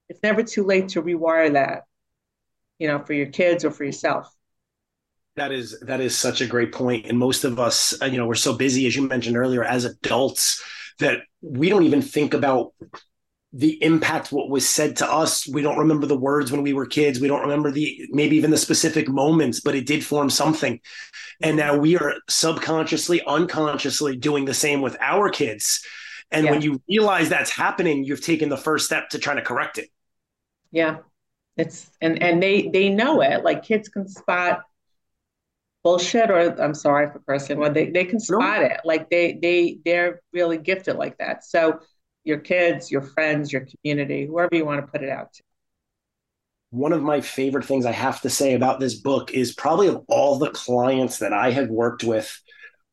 It's 0.09 0.23
never 0.23 0.43
too 0.43 0.63
late 0.63 0.89
to 0.89 1.01
rewire 1.01 1.53
that, 1.53 1.83
you 2.79 2.88
know, 2.88 3.00
for 3.00 3.13
your 3.13 3.27
kids 3.27 3.63
or 3.63 3.71
for 3.71 3.83
yourself. 3.83 4.33
That 5.35 5.51
is 5.51 5.79
that 5.81 5.99
is 5.99 6.15
such 6.15 6.41
a 6.41 6.47
great 6.47 6.71
point, 6.71 7.07
and 7.07 7.17
most 7.17 7.43
of 7.43 7.59
us, 7.59 7.99
uh, 8.01 8.05
you 8.05 8.17
know, 8.17 8.27
we're 8.27 8.35
so 8.35 8.55
busy, 8.55 8.85
as 8.85 8.95
you 8.95 9.07
mentioned 9.07 9.35
earlier, 9.35 9.63
as 9.63 9.83
adults, 9.83 10.63
that 10.99 11.21
we 11.41 11.69
don't 11.69 11.83
even 11.83 12.03
think 12.03 12.35
about 12.35 12.73
the 13.51 13.81
impact 13.83 14.31
what 14.31 14.49
was 14.49 14.67
said 14.67 14.95
to 14.97 15.11
us. 15.11 15.47
We 15.47 15.61
don't 15.61 15.77
remember 15.77 16.07
the 16.07 16.17
words 16.17 16.51
when 16.51 16.63
we 16.63 16.73
were 16.73 16.87
kids. 16.87 17.19
We 17.19 17.27
don't 17.27 17.41
remember 17.41 17.71
the 17.71 18.07
maybe 18.09 18.35
even 18.35 18.51
the 18.51 18.57
specific 18.57 19.07
moments, 19.07 19.59
but 19.59 19.75
it 19.75 19.85
did 19.85 20.03
form 20.03 20.29
something. 20.29 20.79
And 21.41 21.57
now 21.57 21.77
we 21.77 21.97
are 21.97 22.15
subconsciously, 22.29 23.21
unconsciously 23.25 24.15
doing 24.15 24.45
the 24.45 24.53
same 24.53 24.81
with 24.81 24.97
our 24.99 25.29
kids. 25.29 25.85
And 26.31 26.45
yeah. 26.45 26.51
when 26.51 26.61
you 26.61 26.81
realize 26.89 27.29
that's 27.29 27.51
happening, 27.51 28.03
you've 28.03 28.25
taken 28.25 28.49
the 28.49 28.57
first 28.57 28.85
step 28.87 29.09
to 29.09 29.19
trying 29.19 29.37
to 29.37 29.43
correct 29.43 29.77
it. 29.77 29.89
Yeah. 30.71 30.97
It's 31.55 31.91
and 32.01 32.21
and 32.23 32.41
they 32.41 32.69
they 32.69 32.89
know 32.89 33.21
it. 33.21 33.43
Like 33.43 33.63
kids 33.63 33.88
can 33.88 34.08
spot 34.08 34.63
bullshit 35.84 36.32
or 36.32 36.62
I'm 36.62 36.74
sorry 36.74 37.12
for 37.12 37.19
cursing 37.19 37.60
when 37.60 37.74
they, 37.74 37.89
they 37.89 38.06
can 38.06 38.19
spot 38.19 38.62
no. 38.62 38.67
it. 38.67 38.82
Like 38.86 39.10
they 39.10 39.38
they 39.41 39.80
they're 39.86 40.22
really 40.32 40.58
gifted 40.58 40.96
like 40.96 41.17
that. 41.17 41.43
So 41.43 41.80
your 42.24 42.39
kids, 42.39 42.89
your 42.89 43.02
friends, 43.02 43.52
your 43.52 43.65
community, 43.65 44.26
whoever 44.26 44.56
you 44.56 44.65
want 44.65 44.86
to 44.86 44.91
put 44.91 45.04
it 45.04 45.10
out 45.10 45.34
to. 45.34 45.43
One 46.72 46.93
of 46.93 47.04
my 47.04 47.22
favorite 47.22 47.65
things 47.65 47.86
I 47.86 47.91
have 47.91 48.22
to 48.22 48.30
say 48.30 48.54
about 48.54 48.80
this 48.80 48.96
book 48.96 49.32
is 49.32 49.54
probably 49.54 49.88
of 49.89 50.04
all 50.08 50.39
the 50.39 50.50
clients 50.50 51.19
that 51.19 51.34
I 51.34 51.52
have 51.52 51.69
worked 51.69 52.04
with, 52.04 52.41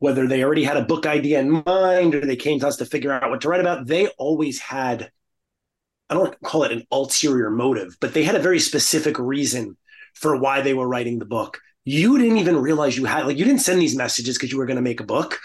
whether 0.01 0.27
they 0.27 0.45
already 0.45 0.65
had 0.65 0.77
a 0.77 0.85
book 0.85 1.07
idea 1.07 1.41
in 1.41 1.63
mind 1.65 2.15
or 2.15 2.21
they 2.21 2.37
came 2.37 2.61
to 2.61 2.69
us 2.69 2.77
to 2.79 2.85
figure 2.85 3.13
out 3.13 3.31
what 3.31 3.41
to 3.43 3.49
write 3.49 3.61
about, 3.61 3.87
they 3.87 4.09
always 4.19 4.59
had, 4.59 5.11
I 6.11 6.15
don't 6.15 6.39
call 6.43 6.65
it 6.65 6.73
an 6.73 6.85
ulterior 6.91 7.49
motive, 7.49 7.97
but 8.01 8.13
they 8.13 8.25
had 8.25 8.35
a 8.35 8.41
very 8.41 8.59
specific 8.59 9.19
reason 9.19 9.79
for 10.15 10.37
why 10.37 10.61
they 10.61 10.75
were 10.75 10.89
writing 10.89 11.19
the 11.19 11.25
book 11.25 11.61
you 11.85 12.19
didn't 12.19 12.39
even 12.39 12.57
realize 12.57 12.97
you 12.97 13.05
had 13.05 13.27
like 13.27 13.39
you 13.39 13.45
didn't 13.45 13.61
send 13.61 13.81
these 13.81 13.97
messages 13.97 14.37
because 14.37 14.53
you 14.53 14.59
were 14.59 14.67
going 14.67 14.77
to 14.77 14.83
make 14.83 15.01
a 15.01 15.05
book. 15.05 15.41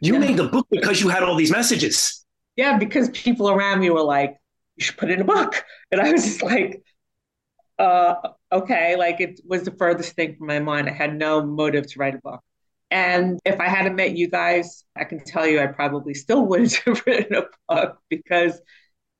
You 0.00 0.14
yeah. 0.14 0.20
made 0.20 0.36
the 0.36 0.48
book 0.48 0.66
because 0.70 1.00
you 1.00 1.08
had 1.08 1.22
all 1.22 1.36
these 1.36 1.50
messages. 1.50 2.24
Yeah 2.56 2.78
because 2.78 3.10
people 3.10 3.50
around 3.50 3.80
me 3.80 3.90
were 3.90 4.02
like 4.02 4.36
you 4.76 4.84
should 4.84 4.96
put 4.96 5.10
in 5.10 5.20
a 5.20 5.24
book. 5.24 5.64
And 5.90 6.00
i 6.00 6.10
was 6.12 6.24
just 6.24 6.42
like 6.42 6.82
uh 7.78 8.14
okay 8.52 8.96
like 8.96 9.20
it 9.20 9.40
was 9.44 9.62
the 9.64 9.72
furthest 9.72 10.14
thing 10.14 10.36
from 10.36 10.46
my 10.46 10.60
mind. 10.60 10.88
I 10.88 10.92
had 10.92 11.16
no 11.16 11.44
motive 11.44 11.86
to 11.88 11.98
write 11.98 12.14
a 12.14 12.18
book. 12.18 12.40
And 12.90 13.38
if 13.44 13.58
i 13.60 13.68
hadn't 13.68 13.96
met 13.96 14.16
you 14.16 14.28
guys 14.28 14.84
i 14.96 15.04
can 15.04 15.22
tell 15.24 15.46
you 15.46 15.60
i 15.60 15.66
probably 15.66 16.14
still 16.14 16.46
wouldn't 16.46 16.74
have 16.86 17.02
written 17.06 17.34
a 17.34 17.44
book 17.68 17.98
because 18.08 18.60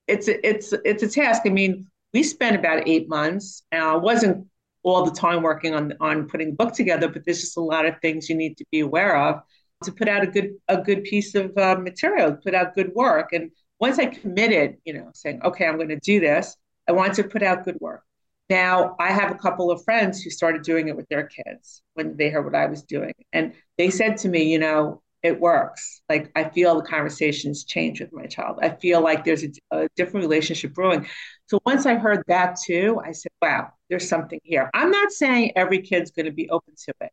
it's 0.07 0.29
a, 0.29 0.49
it's 0.49 0.73
it's 0.85 1.03
a 1.03 1.09
task. 1.09 1.43
I 1.47 1.51
mean 1.51 1.87
we 2.13 2.23
spent 2.23 2.57
about 2.57 2.87
eight 2.87 3.09
months. 3.09 3.63
And 3.73 3.83
i 3.83 3.97
wasn't 3.97 4.47
all 4.83 5.05
the 5.05 5.11
time 5.11 5.43
working 5.43 5.75
on 5.75 5.95
on 6.01 6.29
putting 6.29 6.51
the 6.51 6.57
book 6.57 6.73
together, 6.73 7.09
but 7.09 7.25
there's 7.25 7.41
just 7.41 7.57
a 7.57 7.63
lot 7.63 7.87
of 7.87 8.01
things 8.01 8.29
you 8.29 8.37
need 8.37 8.57
to 8.59 8.65
be 8.71 8.81
aware 8.81 9.17
of 9.17 9.43
to 9.85 9.93
put 9.93 10.09
out 10.09 10.23
a 10.23 10.27
good 10.27 10.55
a 10.69 10.79
good 10.79 11.05
piece 11.05 11.35
of 11.35 11.57
uh, 11.57 11.77
material, 11.77 12.37
put 12.37 12.55
out 12.55 12.75
good 12.75 12.93
work. 12.95 13.33
And 13.33 13.51
once 13.79 13.99
I 13.99 14.07
committed, 14.07 14.77
you 14.85 14.93
know, 14.93 15.11
saying, 15.15 15.41
okay, 15.45 15.67
I'm 15.67 15.77
going 15.77 15.89
to 15.89 16.01
do 16.01 16.21
this, 16.21 16.57
I 16.89 16.93
want 16.93 17.15
to 17.15 17.25
put 17.25 17.43
out 17.43 17.65
good 17.65 17.79
work. 17.81 18.03
Now 18.49 18.97
I 18.99 19.13
have 19.13 19.31
a 19.31 19.37
couple 19.37 19.71
of 19.71 19.85
friends 19.85 20.23
who 20.23 20.31
started 20.31 20.63
doing 20.63 20.89
it 20.89 20.97
with 20.97 21.09
their 21.09 21.27
kids 21.27 21.83
when 21.95 22.17
they 22.17 22.31
heard 22.31 22.45
what 22.45 22.55
I 22.55 22.67
was 22.67 22.83
doing, 22.83 23.15
and 23.33 23.55
they 23.79 23.91
said 23.91 24.19
to 24.19 24.29
me, 24.29 24.51
you 24.53 24.59
know, 24.59 25.03
it 25.23 25.39
works. 25.39 26.01
Like 26.09 26.31
I 26.35 26.45
feel 26.45 26.77
the 26.77 26.87
conversations 26.87 27.65
change 27.65 28.01
with 28.01 28.13
my 28.13 28.27
child. 28.27 28.59
I 28.63 28.71
feel 28.71 29.01
like 29.03 29.25
there's 29.25 29.45
a, 29.45 29.51
a, 29.71 29.89
different 29.95 30.25
relationship 30.25 30.75
brewing. 30.75 31.07
So 31.47 31.61
once 31.67 31.85
I 31.87 31.97
heard 31.97 32.25
that 32.29 32.57
too, 32.65 33.01
I 33.05 33.13
said, 33.13 33.33
wow, 33.43 33.73
there's 33.91 34.09
something 34.09 34.41
here. 34.43 34.71
I'm 34.73 34.91
not 34.91 35.11
saying 35.11 35.53
every 35.57 35.83
kid's 35.83 36.11
going 36.11 36.27
to 36.27 36.33
be 36.33 36.49
open 36.49 36.75
to 36.87 36.95
it. 37.03 37.11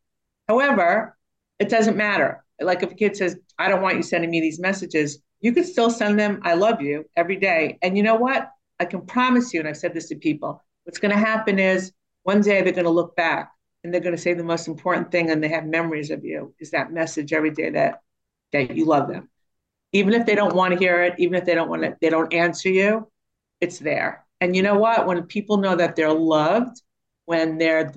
However, 0.48 1.16
it 1.58 1.68
doesn't 1.68 1.96
matter. 1.96 2.44
Like 2.60 2.82
if 2.82 2.92
a 2.92 2.94
kid 2.94 3.16
says, 3.16 3.36
I 3.58 3.68
don't 3.68 3.82
want 3.82 3.96
you 3.96 4.02
sending 4.02 4.30
me 4.30 4.40
these 4.40 4.60
messages, 4.60 5.18
you 5.40 5.52
could 5.52 5.66
still 5.66 5.90
send 5.90 6.18
them, 6.18 6.40
I 6.44 6.54
love 6.54 6.80
you 6.80 7.04
every 7.16 7.36
day. 7.36 7.78
And 7.82 7.96
you 7.96 8.02
know 8.02 8.16
what? 8.16 8.48
I 8.80 8.84
can 8.84 9.02
promise 9.02 9.52
you, 9.52 9.60
and 9.60 9.68
I've 9.68 9.76
said 9.76 9.92
this 9.92 10.08
to 10.08 10.16
people, 10.16 10.62
what's 10.84 10.98
going 10.98 11.12
to 11.12 11.18
happen 11.18 11.58
is 11.58 11.92
one 12.22 12.40
day 12.40 12.62
they're 12.62 12.72
going 12.72 12.84
to 12.84 12.90
look 12.90 13.16
back 13.16 13.52
and 13.82 13.92
they're 13.92 14.00
going 14.00 14.14
to 14.14 14.20
say 14.20 14.34
the 14.34 14.44
most 14.44 14.68
important 14.68 15.10
thing 15.10 15.30
and 15.30 15.42
they 15.42 15.48
have 15.48 15.66
memories 15.66 16.10
of 16.10 16.24
you 16.24 16.54
is 16.58 16.70
that 16.70 16.92
message 16.92 17.32
every 17.32 17.50
day 17.50 17.70
that 17.70 18.02
that 18.52 18.76
you 18.76 18.84
love 18.84 19.08
them 19.08 19.28
even 19.92 20.14
if 20.14 20.26
they 20.26 20.34
don't 20.34 20.54
want 20.54 20.72
to 20.72 20.78
hear 20.78 21.02
it 21.02 21.14
even 21.18 21.34
if 21.34 21.44
they 21.44 21.54
don't 21.54 21.68
want 21.68 21.82
to 21.82 21.96
they 22.00 22.10
don't 22.10 22.32
answer 22.32 22.68
you 22.68 23.06
it's 23.60 23.78
there 23.78 24.26
and 24.40 24.54
you 24.54 24.62
know 24.62 24.78
what? 24.78 25.06
When 25.06 25.22
people 25.24 25.58
know 25.58 25.76
that 25.76 25.96
they're 25.96 26.12
loved 26.12 26.80
when 27.28 27.58
they're 27.58 27.92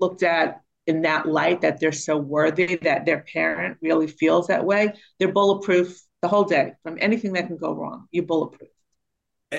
looked 0.00 0.24
at 0.24 0.60
in 0.88 1.02
that 1.02 1.26
light 1.26 1.60
that 1.60 1.78
they're 1.78 1.92
so 1.92 2.16
worthy 2.16 2.74
that 2.82 3.06
their 3.06 3.24
parent 3.32 3.78
really 3.80 4.08
feels 4.08 4.48
that 4.48 4.64
way 4.64 4.92
they're 5.18 5.32
bulletproof 5.32 6.02
the 6.22 6.28
whole 6.28 6.42
day 6.42 6.72
from 6.82 6.98
anything 7.00 7.34
that 7.34 7.46
can 7.46 7.56
go 7.56 7.72
wrong. 7.72 8.08
You're 8.10 8.24
bulletproof 8.24 8.68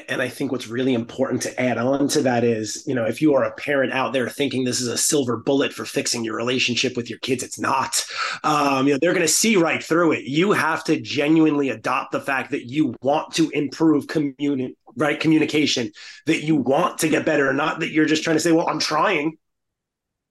and 0.09 0.21
I 0.21 0.29
think 0.29 0.51
what's 0.51 0.67
really 0.67 0.93
important 0.93 1.41
to 1.43 1.61
add 1.61 1.77
on 1.77 2.07
to 2.09 2.21
that 2.21 2.43
is, 2.43 2.83
you 2.87 2.95
know, 2.95 3.05
if 3.05 3.21
you 3.21 3.33
are 3.35 3.43
a 3.43 3.51
parent 3.53 3.93
out 3.93 4.13
there 4.13 4.29
thinking 4.29 4.63
this 4.63 4.81
is 4.81 4.87
a 4.87 4.97
silver 4.97 5.37
bullet 5.37 5.73
for 5.73 5.85
fixing 5.85 6.23
your 6.23 6.35
relationship 6.35 6.95
with 6.95 7.09
your 7.09 7.19
kids, 7.19 7.43
it's 7.43 7.59
not. 7.59 8.03
Um, 8.43 8.87
you 8.87 8.93
know, 8.93 8.99
they're 9.01 9.13
going 9.13 9.25
to 9.25 9.27
see 9.27 9.55
right 9.55 9.83
through 9.83 10.13
it. 10.13 10.25
You 10.25 10.51
have 10.51 10.83
to 10.85 10.99
genuinely 10.99 11.69
adopt 11.69 12.11
the 12.11 12.21
fact 12.21 12.51
that 12.51 12.65
you 12.65 12.95
want 13.01 13.33
to 13.35 13.49
improve 13.49 14.07
communi- 14.07 14.75
right 14.95 15.19
communication, 15.19 15.91
that 16.25 16.43
you 16.43 16.55
want 16.55 16.99
to 16.99 17.09
get 17.09 17.25
better, 17.25 17.51
not 17.53 17.79
that 17.79 17.91
you're 17.91 18.05
just 18.05 18.23
trying 18.23 18.37
to 18.37 18.41
say, 18.41 18.51
"Well, 18.51 18.69
I'm 18.69 18.79
trying." 18.79 19.37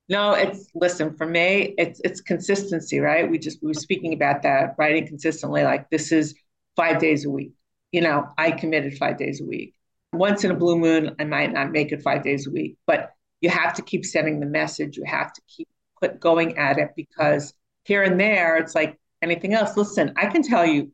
No, 0.08 0.32
it's 0.32 0.70
listen 0.74 1.14
for 1.16 1.26
me. 1.26 1.74
It's 1.78 2.00
it's 2.04 2.20
consistency, 2.20 3.00
right? 3.00 3.30
We 3.30 3.38
just 3.38 3.62
we 3.62 3.68
were 3.68 3.74
speaking 3.74 4.12
about 4.12 4.42
that 4.42 4.74
writing 4.78 5.06
consistently. 5.06 5.64
Like 5.64 5.88
this 5.90 6.12
is 6.12 6.34
five 6.76 6.98
days 6.98 7.24
a 7.24 7.30
week 7.30 7.52
you 7.94 8.00
know, 8.00 8.26
I 8.36 8.50
committed 8.50 8.98
five 8.98 9.18
days 9.18 9.40
a 9.40 9.44
week. 9.44 9.72
Once 10.12 10.42
in 10.42 10.50
a 10.50 10.56
blue 10.56 10.76
moon, 10.76 11.14
I 11.20 11.24
might 11.24 11.52
not 11.52 11.70
make 11.70 11.92
it 11.92 12.02
five 12.02 12.24
days 12.24 12.48
a 12.48 12.50
week, 12.50 12.76
but 12.88 13.12
you 13.40 13.50
have 13.50 13.72
to 13.74 13.82
keep 13.82 14.04
sending 14.04 14.40
the 14.40 14.46
message. 14.46 14.96
You 14.96 15.04
have 15.06 15.32
to 15.32 15.40
keep 15.46 15.68
put 16.00 16.18
going 16.18 16.58
at 16.58 16.76
it 16.78 16.90
because 16.96 17.54
here 17.84 18.02
and 18.02 18.18
there, 18.18 18.56
it's 18.56 18.74
like 18.74 18.98
anything 19.22 19.54
else. 19.54 19.76
Listen, 19.76 20.12
I 20.16 20.26
can 20.26 20.42
tell 20.42 20.66
you, 20.66 20.90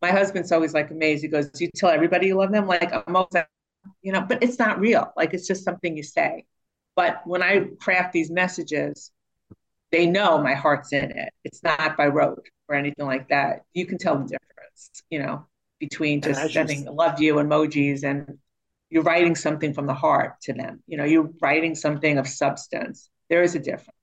my 0.00 0.10
husband's 0.10 0.50
always 0.50 0.72
like 0.72 0.90
amazed. 0.90 1.20
He 1.20 1.28
goes, 1.28 1.50
"You 1.60 1.68
tell 1.76 1.90
everybody 1.90 2.28
you 2.28 2.36
love 2.36 2.50
them." 2.50 2.66
Like 2.66 2.94
I'm 2.94 3.14
always, 3.14 3.44
you 4.00 4.12
know, 4.12 4.22
but 4.22 4.42
it's 4.42 4.58
not 4.58 4.80
real. 4.80 5.12
Like 5.18 5.34
it's 5.34 5.46
just 5.46 5.64
something 5.64 5.98
you 5.98 6.02
say. 6.02 6.46
But 6.96 7.20
when 7.26 7.42
I 7.42 7.66
craft 7.78 8.14
these 8.14 8.30
messages, 8.30 9.10
they 9.92 10.06
know 10.06 10.38
my 10.38 10.54
heart's 10.54 10.94
in 10.94 11.10
it. 11.10 11.28
It's 11.44 11.62
not 11.62 11.98
by 11.98 12.06
rote 12.06 12.48
or 12.70 12.74
anything 12.74 13.04
like 13.04 13.28
that. 13.28 13.66
You 13.74 13.84
can 13.84 13.98
tell 13.98 14.16
the 14.16 14.24
difference, 14.24 15.02
you 15.10 15.18
know, 15.18 15.44
between 15.78 16.20
just 16.20 16.52
sending 16.52 16.84
just... 16.84 16.96
love 16.96 17.20
you 17.20 17.34
emojis 17.34 18.04
and 18.04 18.38
you're 18.90 19.02
writing 19.02 19.34
something 19.34 19.74
from 19.74 19.86
the 19.86 19.94
heart 19.94 20.40
to 20.42 20.52
them. 20.52 20.82
You 20.86 20.96
know, 20.96 21.04
you're 21.04 21.30
writing 21.40 21.74
something 21.74 22.18
of 22.18 22.26
substance. 22.26 23.10
There 23.28 23.42
is 23.42 23.54
a 23.54 23.58
difference. 23.58 23.94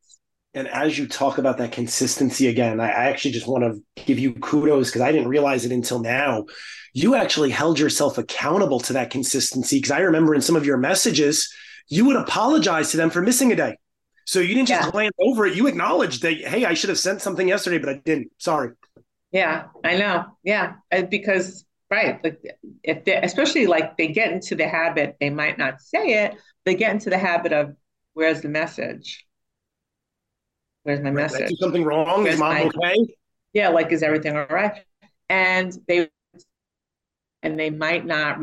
And 0.53 0.67
as 0.69 0.97
you 0.97 1.07
talk 1.07 1.37
about 1.37 1.57
that 1.57 1.73
consistency 1.73 2.47
again, 2.47 2.79
I, 2.79 2.87
I 2.87 3.03
actually 3.05 3.31
just 3.31 3.47
want 3.47 3.63
to 3.63 4.03
give 4.05 4.19
you 4.19 4.33
kudos 4.33 4.89
because 4.89 5.01
I 5.01 5.11
didn't 5.11 5.27
realize 5.27 5.65
it 5.65 5.71
until 5.71 5.99
now. 5.99 6.45
You 6.93 7.15
actually 7.15 7.49
held 7.49 7.77
yourself 7.77 8.17
accountable 8.17 8.79
to 8.81 8.93
that 8.93 9.09
consistency 9.09 9.77
because 9.77 9.91
I 9.91 9.99
remember 9.99 10.33
in 10.33 10.41
some 10.41 10.55
of 10.55 10.65
your 10.65 10.77
messages, 10.77 11.53
you 11.89 12.05
would 12.05 12.15
apologize 12.15 12.91
to 12.91 12.97
them 12.97 13.09
for 13.09 13.21
missing 13.21 13.51
a 13.51 13.55
day. 13.55 13.77
So 14.25 14.39
you 14.39 14.55
didn't 14.55 14.69
just 14.69 14.85
yeah. 14.85 14.91
glance 14.91 15.15
over 15.19 15.45
it. 15.45 15.55
You 15.55 15.67
acknowledged 15.67 16.21
that, 16.21 16.33
hey, 16.35 16.65
I 16.65 16.73
should 16.73 16.89
have 16.89 16.97
sent 16.97 17.21
something 17.21 17.47
yesterday, 17.47 17.77
but 17.77 17.89
I 17.89 18.01
didn't. 18.03 18.31
Sorry. 18.37 18.71
Yeah, 19.35 19.65
I 19.83 19.97
know. 19.97 20.27
Yeah, 20.45 20.75
because 21.09 21.65
right, 21.91 22.23
like 22.23 22.39
if 22.83 23.03
they, 23.03 23.17
especially 23.17 23.67
like 23.67 23.97
they 23.97 24.07
get 24.07 24.31
into 24.31 24.55
the 24.55 24.65
habit, 24.65 25.17
they 25.19 25.29
might 25.29 25.57
not 25.57 25.81
say 25.81 26.23
it. 26.23 26.35
They 26.63 26.73
get 26.73 26.93
into 26.93 27.09
the 27.09 27.17
habit 27.17 27.51
of, 27.51 27.75
"Where's 28.13 28.39
the 28.39 28.47
message? 28.47 29.27
Where's 30.83 31.01
my 31.01 31.09
right, 31.09 31.15
message? 31.15 31.51
something 31.59 31.83
wrong? 31.83 32.23
Where's 32.23 32.35
is 32.35 32.39
mom 32.39 32.53
my, 32.53 32.61
okay? 32.61 32.95
Yeah, 33.51 33.67
like 33.67 33.91
is 33.91 34.03
everything 34.03 34.37
all 34.37 34.45
right? 34.49 34.85
And 35.27 35.77
they 35.85 36.07
and 37.43 37.59
they 37.59 37.71
might 37.71 38.05
not. 38.05 38.39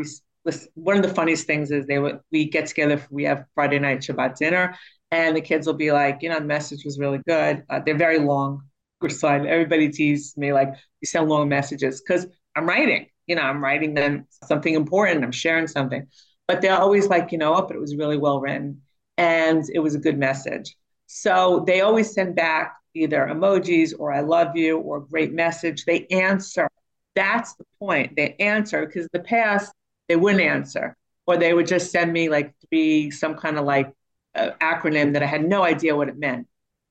one 0.75 0.99
of 0.99 1.03
the 1.03 1.15
funniest 1.15 1.47
things 1.47 1.71
is 1.71 1.87
they 1.87 2.01
would 2.01 2.21
we 2.31 2.51
get 2.51 2.67
together. 2.67 3.03
We 3.11 3.25
have 3.25 3.47
Friday 3.55 3.79
night 3.79 4.01
Shabbat 4.01 4.37
dinner, 4.37 4.77
and 5.11 5.35
the 5.35 5.41
kids 5.41 5.67
will 5.67 5.73
be 5.73 5.91
like, 5.91 6.19
you 6.21 6.29
know, 6.29 6.39
the 6.39 6.45
message 6.45 6.85
was 6.85 6.99
really 6.99 7.23
good. 7.27 7.63
Uh, 7.71 7.81
they're 7.83 7.97
very 7.97 8.19
long. 8.19 8.65
Everybody 9.11 9.89
teases 9.89 10.37
me 10.37 10.53
like 10.53 10.69
you 11.01 11.07
send 11.07 11.29
long 11.29 11.49
messages 11.49 12.01
because 12.01 12.27
I'm 12.57 12.67
writing. 12.67 13.07
You 13.27 13.37
know, 13.37 13.43
I'm 13.43 13.63
writing 13.63 13.95
them 13.95 14.27
something 14.45 14.75
important. 14.75 15.25
I'm 15.25 15.33
sharing 15.33 15.67
something, 15.67 16.07
but 16.49 16.61
they're 16.61 16.79
always 16.79 17.09
like, 17.09 17.33
you 17.33 17.39
know, 17.39 17.55
oh, 17.55 17.63
but 17.63 17.77
it 17.77 17.81
was 17.81 17.97
really 17.97 18.19
well 18.19 18.41
written 18.41 18.83
and 19.17 19.65
it 19.73 19.79
was 19.79 19.95
a 19.95 19.99
good 19.99 20.19
message. 20.19 20.77
So 21.07 21.65
they 21.67 21.83
always 21.83 22.13
send 22.13 22.35
back 22.35 22.75
either 22.95 23.27
emojis 23.27 23.93
or 23.99 24.13
I 24.13 24.21
love 24.21 24.57
you 24.57 24.79
or 24.79 25.01
great 25.01 25.33
message. 25.33 25.85
They 25.85 26.07
answer. 26.07 26.69
That's 27.15 27.55
the 27.55 27.65
point. 27.79 28.17
They 28.17 28.35
answer 28.41 28.87
because 28.87 29.09
the 29.13 29.21
past 29.21 29.73
they 30.09 30.17
wouldn't 30.17 30.43
answer 30.43 30.97
or 31.27 31.37
they 31.37 31.55
would 31.55 31.67
just 31.67 31.91
send 31.91 32.13
me 32.13 32.29
like 32.29 32.55
three 32.69 33.11
some 33.11 33.37
kind 33.37 33.59
of 33.59 33.65
like 33.65 33.93
uh, 34.35 34.51
acronym 34.61 35.13
that 35.13 35.23
I 35.23 35.27
had 35.27 35.47
no 35.47 35.63
idea 35.63 35.97
what 35.97 36.09
it 36.09 36.19
meant. 36.19 36.47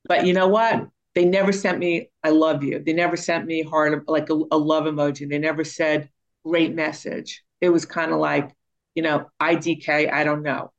But 0.08 0.26
you 0.26 0.34
know 0.34 0.47
what? 0.47 0.88
They 1.15 1.26
never 1.26 1.52
sent 1.52 1.80
me 1.80 2.10
"I 2.24 2.30
love 2.30 2.63
you." 2.63 2.80
They 2.80 2.93
never 2.93 3.17
sent 3.17 3.45
me 3.45 3.63
heart 3.63 4.08
like 4.08 4.30
a, 4.30 4.34
a 4.52 4.58
love 4.58 4.86
emoji. 4.86 5.30
They 5.30 5.39
never 5.39 5.63
said 5.63 6.10
"great 6.45 6.74
message." 6.74 7.43
It 7.62 7.69
was 7.69 7.86
kind 7.86 8.12
of 8.12 8.19
like, 8.19 8.52
you 8.95 9.04
know, 9.04 9.30
IDK, 9.39 10.10
I 10.10 10.24
don't 10.24 10.43
know, 10.43 10.71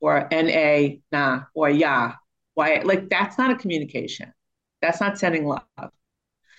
or 0.00 0.28
NA, 0.32 1.02
nah, 1.12 1.44
or 1.54 1.70
yeah, 1.70 2.14
why? 2.54 2.80
Like 2.84 3.08
that's 3.10 3.38
not 3.38 3.50
a 3.50 3.56
communication. 3.56 4.32
That's 4.82 5.00
not 5.00 5.18
sending 5.18 5.46
love. 5.46 5.62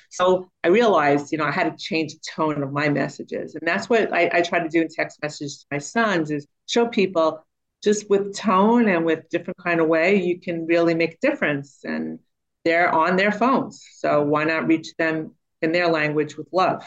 So 0.09 0.49
I 0.63 0.69
realized, 0.69 1.31
you 1.31 1.37
know, 1.37 1.45
I 1.45 1.51
had 1.51 1.77
to 1.77 1.83
change 1.83 2.13
the 2.13 2.19
tone 2.35 2.63
of 2.63 2.71
my 2.71 2.89
messages. 2.89 3.55
And 3.55 3.67
that's 3.67 3.89
what 3.89 4.13
I, 4.13 4.29
I 4.33 4.41
try 4.41 4.59
to 4.59 4.69
do 4.69 4.81
in 4.81 4.87
text 4.89 5.19
messages 5.21 5.59
to 5.59 5.65
my 5.71 5.77
sons 5.79 6.31
is 6.31 6.47
show 6.67 6.87
people 6.87 7.45
just 7.83 8.09
with 8.09 8.35
tone 8.35 8.87
and 8.87 9.05
with 9.05 9.29
different 9.29 9.57
kind 9.57 9.79
of 9.79 9.87
way, 9.87 10.15
you 10.21 10.39
can 10.39 10.65
really 10.65 10.95
make 10.95 11.13
a 11.15 11.27
difference. 11.29 11.79
And 11.83 12.19
they're 12.67 12.93
on 12.93 13.15
their 13.15 13.31
phones. 13.31 13.83
So 13.95 14.21
why 14.23 14.43
not 14.43 14.67
reach 14.67 14.93
them 14.97 15.35
in 15.61 15.71
their 15.71 15.87
language 15.87 16.37
with 16.37 16.47
love? 16.51 16.83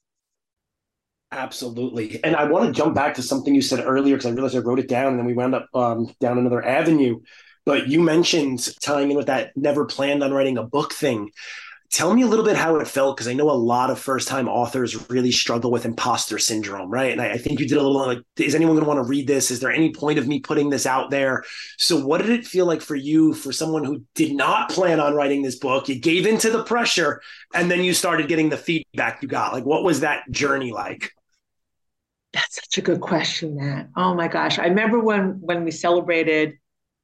Absolutely. 1.31 2.21
And 2.23 2.35
I 2.35 2.43
want 2.45 2.67
to 2.67 2.71
jump 2.71 2.93
back 2.95 3.15
to 3.15 3.21
something 3.21 3.55
you 3.55 3.61
said 3.61 3.85
earlier 3.85 4.15
because 4.15 4.27
I 4.27 4.33
realized 4.33 4.55
I 4.55 4.59
wrote 4.59 4.79
it 4.79 4.87
down 4.87 5.09
and 5.09 5.19
then 5.19 5.25
we 5.25 5.33
wound 5.33 5.55
up 5.55 5.67
um, 5.73 6.13
down 6.19 6.37
another 6.37 6.63
avenue. 6.63 7.19
But 7.65 7.87
you 7.87 8.01
mentioned 8.01 8.67
tying 8.81 9.11
in 9.11 9.17
with 9.17 9.27
that 9.27 9.51
never 9.55 9.85
planned 9.85 10.23
on 10.23 10.33
writing 10.33 10.57
a 10.57 10.63
book 10.63 10.93
thing. 10.93 11.31
Tell 11.91 12.13
me 12.13 12.23
a 12.23 12.27
little 12.27 12.43
bit 12.43 12.57
how 12.57 12.75
it 12.77 12.87
felt 12.87 13.15
because 13.15 13.27
I 13.27 13.33
know 13.33 13.49
a 13.49 13.53
lot 13.53 13.89
of 13.89 13.99
first 13.99 14.27
time 14.27 14.49
authors 14.49 15.09
really 15.09 15.31
struggle 15.31 15.71
with 15.71 15.85
imposter 15.85 16.37
syndrome, 16.39 16.89
right? 16.89 17.11
And 17.11 17.21
I, 17.21 17.33
I 17.33 17.37
think 17.37 17.59
you 17.59 17.67
did 17.67 17.77
a 17.77 17.81
little 17.81 18.05
like, 18.05 18.19
is 18.37 18.55
anyone 18.55 18.75
going 18.75 18.83
to 18.83 18.87
want 18.87 18.97
to 18.97 19.09
read 19.09 19.27
this? 19.27 19.51
Is 19.51 19.59
there 19.59 19.71
any 19.71 19.93
point 19.93 20.19
of 20.19 20.27
me 20.27 20.39
putting 20.39 20.69
this 20.69 20.85
out 20.85 21.09
there? 21.09 21.43
So, 21.77 22.05
what 22.05 22.21
did 22.21 22.31
it 22.31 22.45
feel 22.45 22.65
like 22.65 22.81
for 22.81 22.95
you, 22.95 23.33
for 23.33 23.51
someone 23.51 23.83
who 23.83 24.03
did 24.13 24.33
not 24.33 24.69
plan 24.69 24.99
on 24.99 25.13
writing 25.13 25.41
this 25.41 25.55
book? 25.55 25.87
You 25.87 25.99
gave 25.99 26.25
into 26.25 26.49
the 26.49 26.63
pressure 26.63 27.21
and 27.53 27.71
then 27.71 27.83
you 27.83 27.93
started 27.93 28.27
getting 28.27 28.49
the 28.49 28.57
feedback 28.57 29.21
you 29.21 29.27
got. 29.27 29.53
Like, 29.53 29.65
what 29.65 29.83
was 29.83 30.01
that 30.01 30.29
journey 30.31 30.71
like? 30.71 31.11
That's 32.33 32.55
such 32.55 32.77
a 32.77 32.81
good 32.81 32.99
question, 32.99 33.55
Matt. 33.55 33.87
Oh 33.95 34.13
my 34.13 34.27
gosh. 34.27 34.59
I 34.59 34.65
remember 34.65 34.99
when 34.99 35.39
when 35.39 35.63
we 35.63 35.71
celebrated 35.71 36.55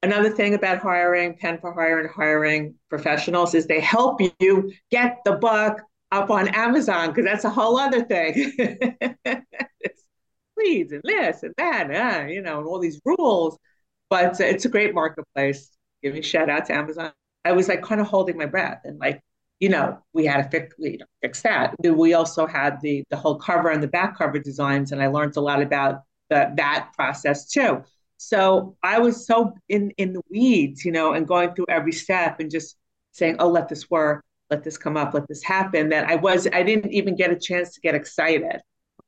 Another 0.04 0.30
thing 0.32 0.56
about 0.56 0.80
hiring, 0.80 1.38
Pen 1.38 1.60
for 1.60 1.74
Hire 1.74 2.00
and 2.00 2.10
hiring 2.10 2.76
professionals 2.90 3.54
is 3.54 3.68
they 3.68 3.80
help 3.80 4.20
you 4.40 4.72
get 4.90 5.20
the 5.26 5.34
book 5.34 5.80
up 6.12 6.30
on 6.30 6.48
Amazon 6.50 7.10
because 7.10 7.26
that's 7.26 7.46
a 7.46 7.50
whole 7.50 7.78
other 7.78 8.04
thing. 8.04 8.54
Leads 10.58 10.92
and 10.92 11.02
this 11.04 11.44
and 11.44 11.54
that, 11.58 11.92
uh, 11.92 12.28
you 12.28 12.42
know, 12.42 12.60
and 12.60 12.68
all 12.68 12.80
these 12.80 13.00
rules. 13.06 13.58
But 14.10 14.40
it's 14.40 14.66
a 14.66 14.70
great 14.70 14.94
marketplace. 14.94 15.72
Give 16.04 16.14
me 16.14 16.22
shout 16.22 16.50
out 16.50 16.66
to 16.66 16.74
Amazon. 16.74 17.14
I 17.46 17.52
was 17.54 17.68
like 17.68 17.82
kind 17.84 18.02
of 18.02 18.08
holding 18.08 18.38
my 18.38 18.46
breath 18.46 18.82
and 18.84 19.00
like, 19.00 19.22
you 19.60 19.70
know, 19.70 20.00
we 20.14 20.26
had 20.26 20.44
to 20.44 20.50
fix, 20.50 20.76
you 20.80 20.98
know, 20.98 21.06
fix 21.22 21.42
that. 21.44 21.76
We 21.84 22.14
also 22.16 22.48
had 22.48 22.82
the 22.82 23.04
the 23.12 23.18
whole 23.18 23.36
cover 23.36 23.70
and 23.70 23.82
the 23.82 23.88
back 23.88 24.18
cover 24.18 24.40
designs, 24.40 24.92
and 24.92 25.02
I 25.02 25.08
learned 25.08 25.38
a 25.38 25.42
lot 25.42 25.62
about 25.62 26.02
the, 26.30 26.52
that 26.58 26.90
process 26.96 27.48
too. 27.48 27.84
So 28.24 28.78
I 28.84 29.00
was 29.00 29.26
so 29.26 29.56
in 29.68 29.90
in 29.98 30.14
the 30.14 30.22
weeds, 30.30 30.86
you 30.86 30.92
know, 30.92 31.14
and 31.14 31.28
going 31.28 31.56
through 31.56 31.66
every 31.70 31.92
step 31.92 32.40
and 32.40 32.52
just 32.52 32.78
saying, 33.14 33.38
"Oh, 33.40 33.50
let 33.50 33.68
this 33.68 33.90
work, 33.90 34.24
let 34.52 34.64
this 34.64 34.78
come 34.78 34.96
up, 34.96 35.16
let 35.16 35.28
this 35.28 35.44
happen." 35.44 35.90
That 35.90 36.08
I 36.08 36.16
was 36.16 36.48
I 36.54 36.62
didn't 36.62 36.92
even 36.92 37.16
get 37.16 37.32
a 37.32 37.36
chance 37.36 37.74
to 37.74 37.82
get 37.82 37.96
excited. 37.96 38.62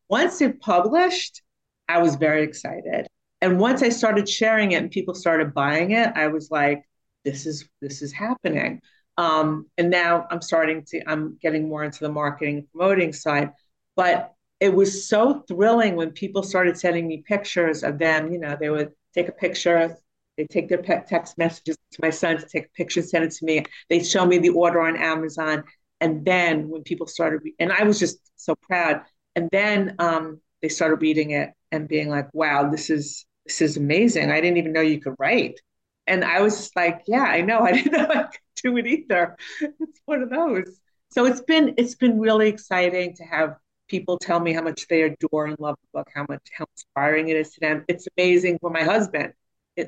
Once 0.09 0.41
it 0.41 0.59
published, 0.59 1.43
I 1.87 2.01
was 2.01 2.15
very 2.15 2.41
excited. 2.43 3.07
And 3.39 3.59
once 3.59 3.83
I 3.83 3.89
started 3.89 4.27
sharing 4.27 4.71
it 4.71 4.81
and 4.81 4.89
people 4.89 5.13
started 5.13 5.53
buying 5.53 5.91
it, 5.91 6.09
I 6.15 6.27
was 6.27 6.49
like, 6.49 6.83
"This 7.23 7.45
is 7.45 7.69
this 7.81 8.01
is 8.01 8.11
happening." 8.11 8.81
Um, 9.17 9.67
and 9.77 9.91
now 9.91 10.25
I'm 10.31 10.41
starting 10.41 10.85
to 10.85 11.01
I'm 11.07 11.37
getting 11.39 11.69
more 11.69 11.83
into 11.83 11.99
the 11.99 12.11
marketing 12.11 12.57
and 12.57 12.71
promoting 12.71 13.13
side. 13.13 13.51
But 13.95 14.33
it 14.59 14.73
was 14.73 15.07
so 15.07 15.43
thrilling 15.47 15.97
when 15.97 16.11
people 16.11 16.41
started 16.41 16.77
sending 16.79 17.07
me 17.07 17.23
pictures 17.27 17.83
of 17.83 17.99
them. 17.99 18.31
You 18.31 18.39
know, 18.39 18.57
they 18.59 18.71
would 18.71 18.93
take 19.13 19.29
a 19.29 19.33
picture. 19.33 19.95
They 20.37 20.45
take 20.45 20.67
their 20.67 20.81
text 20.81 21.37
messages 21.37 21.77
to 21.91 21.99
my 22.01 22.09
son 22.09 22.37
to 22.39 22.45
take 22.47 22.65
a 22.65 22.69
picture, 22.69 23.01
send 23.03 23.25
it 23.25 23.31
to 23.31 23.45
me. 23.45 23.63
They 23.89 24.03
show 24.03 24.25
me 24.25 24.39
the 24.39 24.49
order 24.49 24.81
on 24.81 24.97
Amazon. 24.97 25.63
And 26.01 26.25
then 26.25 26.69
when 26.69 26.83
people 26.83 27.07
started, 27.07 27.41
and 27.59 27.71
I 27.71 27.83
was 27.83 27.99
just 27.99 28.17
so 28.35 28.55
proud. 28.55 29.01
And 29.35 29.49
then 29.51 29.95
um, 29.99 30.41
they 30.61 30.69
started 30.69 31.01
reading 31.01 31.31
it 31.31 31.51
and 31.71 31.87
being 31.87 32.09
like, 32.09 32.33
"Wow, 32.33 32.69
this 32.69 32.89
is 32.89 33.25
this 33.45 33.61
is 33.61 33.77
amazing! 33.77 34.31
I 34.31 34.41
didn't 34.41 34.57
even 34.57 34.73
know 34.73 34.81
you 34.81 34.99
could 34.99 35.15
write." 35.19 35.59
And 36.07 36.23
I 36.23 36.41
was 36.41 36.71
like, 36.75 37.03
"Yeah, 37.07 37.23
I 37.23 37.41
know. 37.41 37.59
I 37.65 37.71
didn't 37.73 37.93
know 37.93 38.07
I 38.09 38.23
could 38.23 38.39
do 38.63 38.77
it 38.77 38.87
either." 38.87 39.37
It's 39.61 40.01
one 40.05 40.21
of 40.21 40.29
those. 40.29 40.79
So 41.11 41.25
it's 41.25 41.41
been 41.41 41.75
it's 41.77 41.95
been 41.95 42.19
really 42.19 42.49
exciting 42.49 43.15
to 43.15 43.23
have 43.23 43.55
people 43.87 44.17
tell 44.17 44.39
me 44.39 44.53
how 44.53 44.61
much 44.61 44.87
they 44.87 45.03
adore 45.03 45.45
and 45.45 45.59
love 45.59 45.75
the 45.81 45.99
book, 45.99 46.09
how 46.13 46.25
much 46.29 46.41
how 46.57 46.65
inspiring 46.75 47.29
it 47.29 47.37
is 47.37 47.51
to 47.51 47.59
them. 47.61 47.85
It's 47.87 48.07
amazing 48.17 48.59
for 48.59 48.69
my 48.69 48.83
husband. 48.83 49.33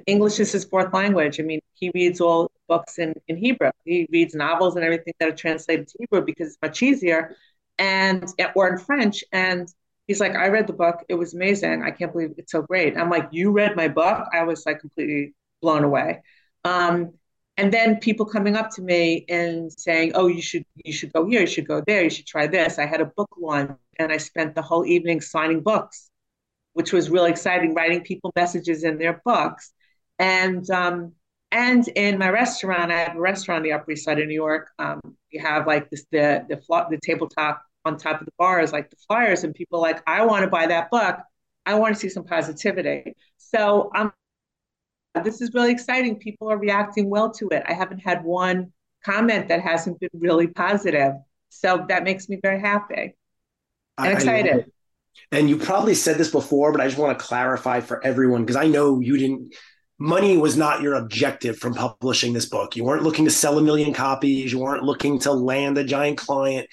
English 0.07 0.39
is 0.39 0.51
his 0.51 0.65
fourth 0.65 0.91
language. 0.93 1.39
I 1.39 1.43
mean, 1.43 1.59
he 1.73 1.91
reads 1.93 2.19
all 2.19 2.51
books 2.67 2.97
in, 2.97 3.13
in 3.27 3.37
Hebrew. 3.37 3.69
He 3.85 4.07
reads 4.11 4.33
novels 4.33 4.75
and 4.75 4.83
everything 4.83 5.13
that 5.19 5.29
are 5.29 5.35
translated 5.35 5.87
to 5.89 5.97
Hebrew 5.99 6.25
because 6.25 6.49
it's 6.49 6.57
much 6.61 6.81
easier. 6.81 7.35
and 7.77 8.25
or 8.55 8.67
in 8.69 8.77
French. 8.79 9.23
And 9.31 9.67
he's 10.07 10.19
like, 10.19 10.35
I 10.35 10.47
read 10.47 10.67
the 10.67 10.73
book. 10.73 11.03
It 11.09 11.15
was 11.15 11.33
amazing. 11.33 11.83
I 11.83 11.91
can't 11.91 12.11
believe 12.11 12.33
it's 12.37 12.51
so 12.51 12.61
great. 12.63 12.97
I'm 12.97 13.09
like, 13.09 13.29
you 13.31 13.51
read 13.51 13.75
my 13.75 13.87
book? 13.87 14.27
I 14.33 14.43
was 14.43 14.65
like 14.65 14.79
completely 14.79 15.33
blown 15.61 15.83
away. 15.83 16.21
Um, 16.63 17.13
and 17.57 17.73
then 17.73 17.97
people 17.99 18.25
coming 18.25 18.55
up 18.55 18.69
to 18.71 18.81
me 18.81 19.25
and 19.29 19.71
saying, 19.71 20.11
"Oh, 20.15 20.27
you 20.27 20.41
should 20.41 20.65
you 20.83 20.93
should 20.93 21.13
go 21.13 21.25
here, 21.25 21.41
you 21.41 21.47
should 21.47 21.67
go 21.67 21.81
there, 21.85 22.03
you 22.03 22.09
should 22.09 22.27
try 22.27 22.47
this." 22.47 22.79
I 22.79 22.85
had 22.85 23.01
a 23.01 23.05
book 23.05 23.29
launch, 23.37 23.71
and 23.99 24.11
I 24.11 24.17
spent 24.17 24.55
the 24.55 24.61
whole 24.61 24.85
evening 24.85 25.21
signing 25.21 25.61
books, 25.61 26.09
which 26.73 26.91
was 26.93 27.09
really 27.09 27.31
exciting. 27.31 27.73
Writing 27.73 28.01
people 28.01 28.31
messages 28.35 28.83
in 28.83 28.97
their 28.97 29.21
books, 29.25 29.73
and 30.19 30.69
um, 30.69 31.13
and 31.51 31.87
in 31.89 32.17
my 32.17 32.29
restaurant, 32.29 32.91
I 32.91 32.99
have 32.99 33.15
a 33.15 33.19
restaurant 33.21 33.59
on 33.59 33.63
the 33.63 33.73
Upper 33.73 33.91
East 33.91 34.05
Side 34.05 34.19
of 34.19 34.27
New 34.27 34.33
York. 34.33 34.69
Um, 34.79 35.01
you 35.31 35.41
have 35.41 35.67
like 35.67 35.89
this 35.89 36.05
the 36.11 36.45
the 36.49 36.57
the 36.89 36.99
tabletop 37.01 37.63
on 37.85 37.97
top 37.97 38.19
of 38.19 38.25
the 38.25 38.33
bar 38.37 38.59
is 38.61 38.73
like 38.73 38.89
the 38.89 38.97
flyers, 39.07 39.43
and 39.43 39.53
people 39.53 39.79
like, 39.81 40.01
I 40.07 40.25
want 40.25 40.43
to 40.43 40.49
buy 40.49 40.67
that 40.67 40.89
book. 40.91 41.19
I 41.65 41.75
want 41.75 41.95
to 41.95 41.99
see 41.99 42.09
some 42.09 42.25
positivity. 42.25 43.15
So 43.37 43.89
um, 43.95 44.11
this 45.23 45.41
is 45.41 45.51
really 45.53 45.71
exciting. 45.71 46.17
People 46.17 46.51
are 46.51 46.57
reacting 46.57 47.09
well 47.09 47.31
to 47.31 47.47
it. 47.49 47.63
I 47.67 47.73
haven't 47.73 47.99
had 47.99 48.23
one 48.23 48.71
comment 49.03 49.47
that 49.49 49.61
hasn't 49.61 49.99
been 49.99 50.09
really 50.13 50.47
positive. 50.47 51.13
So 51.49 51.85
that 51.89 52.03
makes 52.03 52.27
me 52.27 52.39
very 52.41 52.59
happy 52.59 53.15
and 53.97 54.13
excited. 54.13 54.71
And 55.31 55.49
you 55.49 55.57
probably 55.57 55.95
said 55.95 56.17
this 56.17 56.31
before, 56.31 56.71
but 56.71 56.81
I 56.81 56.87
just 56.87 56.97
want 56.97 57.17
to 57.17 57.23
clarify 57.23 57.79
for 57.79 58.03
everyone 58.05 58.43
because 58.43 58.57
I 58.57 58.67
know 58.67 58.99
you 58.99 59.17
didn't 59.17 59.55
money 59.97 60.37
was 60.37 60.57
not 60.57 60.81
your 60.81 60.95
objective 60.95 61.57
from 61.57 61.73
publishing 61.73 62.33
this 62.33 62.45
book. 62.45 62.75
You 62.75 62.83
weren't 62.83 63.03
looking 63.03 63.25
to 63.25 63.31
sell 63.31 63.57
a 63.57 63.61
million 63.61 63.93
copies. 63.93 64.51
You 64.51 64.59
weren't 64.59 64.83
looking 64.83 65.19
to 65.19 65.31
land 65.31 65.77
a 65.77 65.83
giant 65.83 66.17
client. 66.17 66.67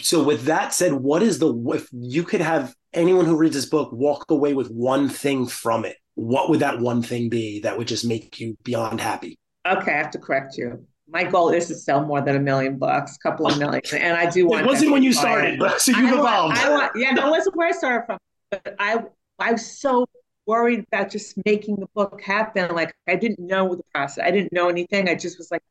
So, 0.00 0.22
with 0.22 0.44
that 0.44 0.74
said, 0.74 0.92
what 0.92 1.22
is 1.22 1.38
the, 1.38 1.54
if 1.74 1.88
you 1.92 2.24
could 2.24 2.40
have 2.40 2.74
anyone 2.92 3.24
who 3.24 3.36
reads 3.36 3.54
this 3.54 3.66
book 3.66 3.90
walk 3.92 4.30
away 4.30 4.54
with 4.54 4.70
one 4.70 5.08
thing 5.08 5.46
from 5.46 5.84
it, 5.84 5.96
what 6.14 6.50
would 6.50 6.60
that 6.60 6.80
one 6.80 7.02
thing 7.02 7.28
be 7.28 7.60
that 7.60 7.76
would 7.76 7.88
just 7.88 8.04
make 8.04 8.38
you 8.38 8.56
beyond 8.62 9.00
happy? 9.00 9.38
Okay, 9.66 9.92
I 9.92 9.96
have 9.96 10.10
to 10.12 10.18
correct 10.18 10.56
you. 10.56 10.86
My 11.08 11.24
goal 11.24 11.50
is 11.50 11.68
to 11.68 11.74
sell 11.74 12.04
more 12.04 12.20
than 12.20 12.36
a 12.36 12.40
million 12.40 12.78
bucks, 12.78 13.16
a 13.16 13.18
couple 13.18 13.46
of 13.46 13.58
million, 13.58 13.82
and 13.92 14.16
I 14.16 14.30
do 14.30 14.46
want. 14.46 14.62
It 14.62 14.66
wasn't 14.66 14.92
when 14.92 15.02
you 15.02 15.12
started, 15.12 15.58
but 15.58 15.80
so 15.80 15.92
you've 15.92 16.12
I 16.12 16.18
evolved. 16.18 16.56
Want, 16.56 16.58
I 16.58 16.70
want, 16.70 16.92
yeah, 16.96 17.10
no, 17.10 17.28
it 17.28 17.30
wasn't 17.30 17.56
where 17.56 17.68
I 17.68 17.72
started 17.72 18.06
from, 18.06 18.18
but 18.50 18.74
I, 18.78 19.04
I 19.38 19.52
was 19.52 19.78
so 19.80 20.06
worried 20.46 20.84
about 20.90 21.10
just 21.10 21.34
making 21.44 21.76
the 21.76 21.86
book 21.94 22.20
happen. 22.22 22.74
Like 22.74 22.94
I 23.06 23.16
didn't 23.16 23.40
know 23.40 23.74
the 23.74 23.84
process. 23.94 24.24
I 24.24 24.30
didn't 24.30 24.52
know 24.52 24.68
anything. 24.68 25.08
I 25.08 25.14
just 25.14 25.38
was 25.38 25.50
like, 25.50 25.62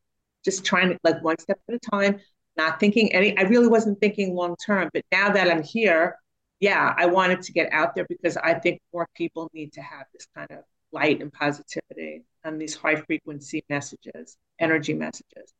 just 0.44 0.64
trying 0.64 0.90
to 0.90 0.98
like 1.04 1.22
one 1.22 1.38
step 1.38 1.58
at 1.68 1.74
a 1.74 1.78
time, 1.90 2.20
not 2.56 2.78
thinking 2.78 3.12
any. 3.12 3.36
I 3.36 3.42
really 3.42 3.68
wasn't 3.68 4.00
thinking 4.00 4.34
long 4.34 4.56
term. 4.64 4.90
But 4.92 5.04
now 5.12 5.30
that 5.32 5.50
I'm 5.50 5.62
here, 5.62 6.16
yeah, 6.62 6.94
I 6.96 7.06
wanted 7.06 7.42
to 7.42 7.52
get 7.52 7.72
out 7.72 7.96
there 7.96 8.06
because 8.08 8.36
I 8.36 8.54
think 8.54 8.80
more 8.94 9.08
people 9.16 9.50
need 9.52 9.72
to 9.72 9.82
have 9.82 10.06
this 10.12 10.28
kind 10.32 10.48
of 10.52 10.58
light 10.92 11.20
and 11.20 11.32
positivity 11.32 12.22
and 12.44 12.60
these 12.60 12.76
high 12.76 12.94
frequency 12.94 13.64
messages, 13.68 14.36
energy 14.60 14.94
messages. 14.94 15.52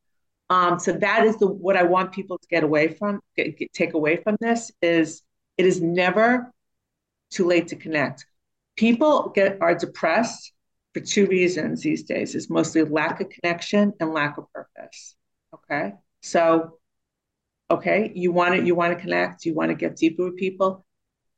Um, 0.48 0.78
so 0.78 0.92
that 0.92 1.24
is 1.24 1.38
the 1.38 1.48
what 1.48 1.76
I 1.76 1.82
want 1.82 2.12
people 2.12 2.38
to 2.38 2.46
get 2.48 2.62
away 2.62 2.86
from, 2.86 3.20
get, 3.36 3.58
get, 3.58 3.72
take 3.72 3.94
away 3.94 4.18
from 4.18 4.36
this 4.40 4.70
is 4.80 5.22
it 5.58 5.66
is 5.66 5.82
never 5.82 6.52
too 7.30 7.46
late 7.48 7.66
to 7.68 7.76
connect. 7.76 8.24
People 8.76 9.30
get 9.30 9.60
are 9.60 9.74
depressed 9.74 10.52
for 10.94 11.00
two 11.00 11.26
reasons 11.26 11.82
these 11.82 12.04
days. 12.04 12.36
Is 12.36 12.48
mostly 12.48 12.84
lack 12.84 13.20
of 13.20 13.28
connection 13.28 13.92
and 13.98 14.12
lack 14.12 14.38
of 14.38 14.44
purpose. 14.52 15.16
Okay? 15.52 15.94
So 16.20 16.78
okay 17.72 18.12
you 18.14 18.30
want 18.30 18.54
to 18.54 18.62
you 18.62 18.74
want 18.74 18.94
to 18.94 19.00
connect 19.00 19.46
you 19.46 19.54
want 19.54 19.70
to 19.70 19.74
get 19.74 19.96
deeper 19.96 20.24
with 20.24 20.36
people 20.36 20.84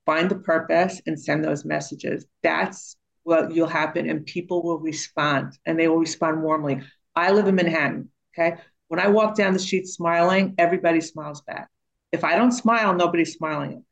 find 0.07 0.31
the 0.31 0.37
purpose 0.37 1.01
and 1.07 1.19
send 1.19 1.45
those 1.45 1.65
messages. 1.65 2.27
That's 2.43 2.97
what 3.25 3.49
will 3.51 3.67
happen 3.67 4.09
and 4.09 4.25
people 4.25 4.63
will 4.63 4.79
respond 4.79 5.59
and 5.67 5.79
they 5.79 5.89
will 5.89 5.99
respond 5.99 6.43
warmly. 6.43 6.83
I 7.17 7.31
live 7.33 7.49
in 7.49 7.55
manhattan 7.55 8.11
okay? 8.37 8.59
When 8.89 9.01
i 9.01 9.09
walk 9.09 9.35
down 9.35 9.53
the 9.53 9.59
street 9.59 9.87
smiling 9.87 10.55
everybody 10.59 11.01
smiles 11.01 11.41
back. 11.43 11.69
If 12.13 12.23
i 12.23 12.37
don't 12.37 12.53
smile 12.53 12.95
nobody's 12.95 13.35
smiling 13.35 13.71
at 13.73 13.77
me. 13.79 13.85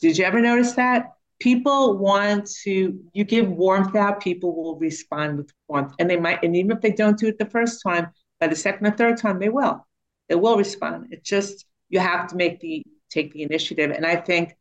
Did 0.00 0.18
you 0.18 0.24
ever 0.24 0.40
notice 0.40 0.72
that? 0.72 1.12
People 1.40 1.98
want 1.98 2.50
to 2.64 2.98
you 3.12 3.24
give 3.24 3.48
warmth 3.48 3.94
out 3.94 4.20
people 4.20 4.54
will 4.54 4.76
respond 4.78 5.38
with 5.38 5.52
warmth. 5.68 5.94
And 5.98 6.10
they 6.10 6.18
might 6.18 6.42
and 6.42 6.56
even 6.56 6.72
if 6.72 6.80
they 6.80 6.92
don't 6.92 7.18
do 7.18 7.28
it 7.28 7.38
the 7.38 7.46
first 7.46 7.80
time 7.82 8.08
by 8.40 8.48
the 8.48 8.56
second 8.56 8.86
or 8.86 8.90
third 8.90 9.18
time 9.18 9.38
they 9.38 9.48
will. 9.48 9.86
They 10.28 10.34
will 10.34 10.58
respond. 10.58 11.06
It's 11.10 11.28
just 11.28 11.64
you 11.90 12.00
have 12.00 12.26
to 12.28 12.36
make 12.36 12.60
the 12.60 12.82
take 13.10 13.32
the 13.32 13.42
initiative 13.42 13.90
and 13.90 14.04
i 14.06 14.16
think 14.16 14.54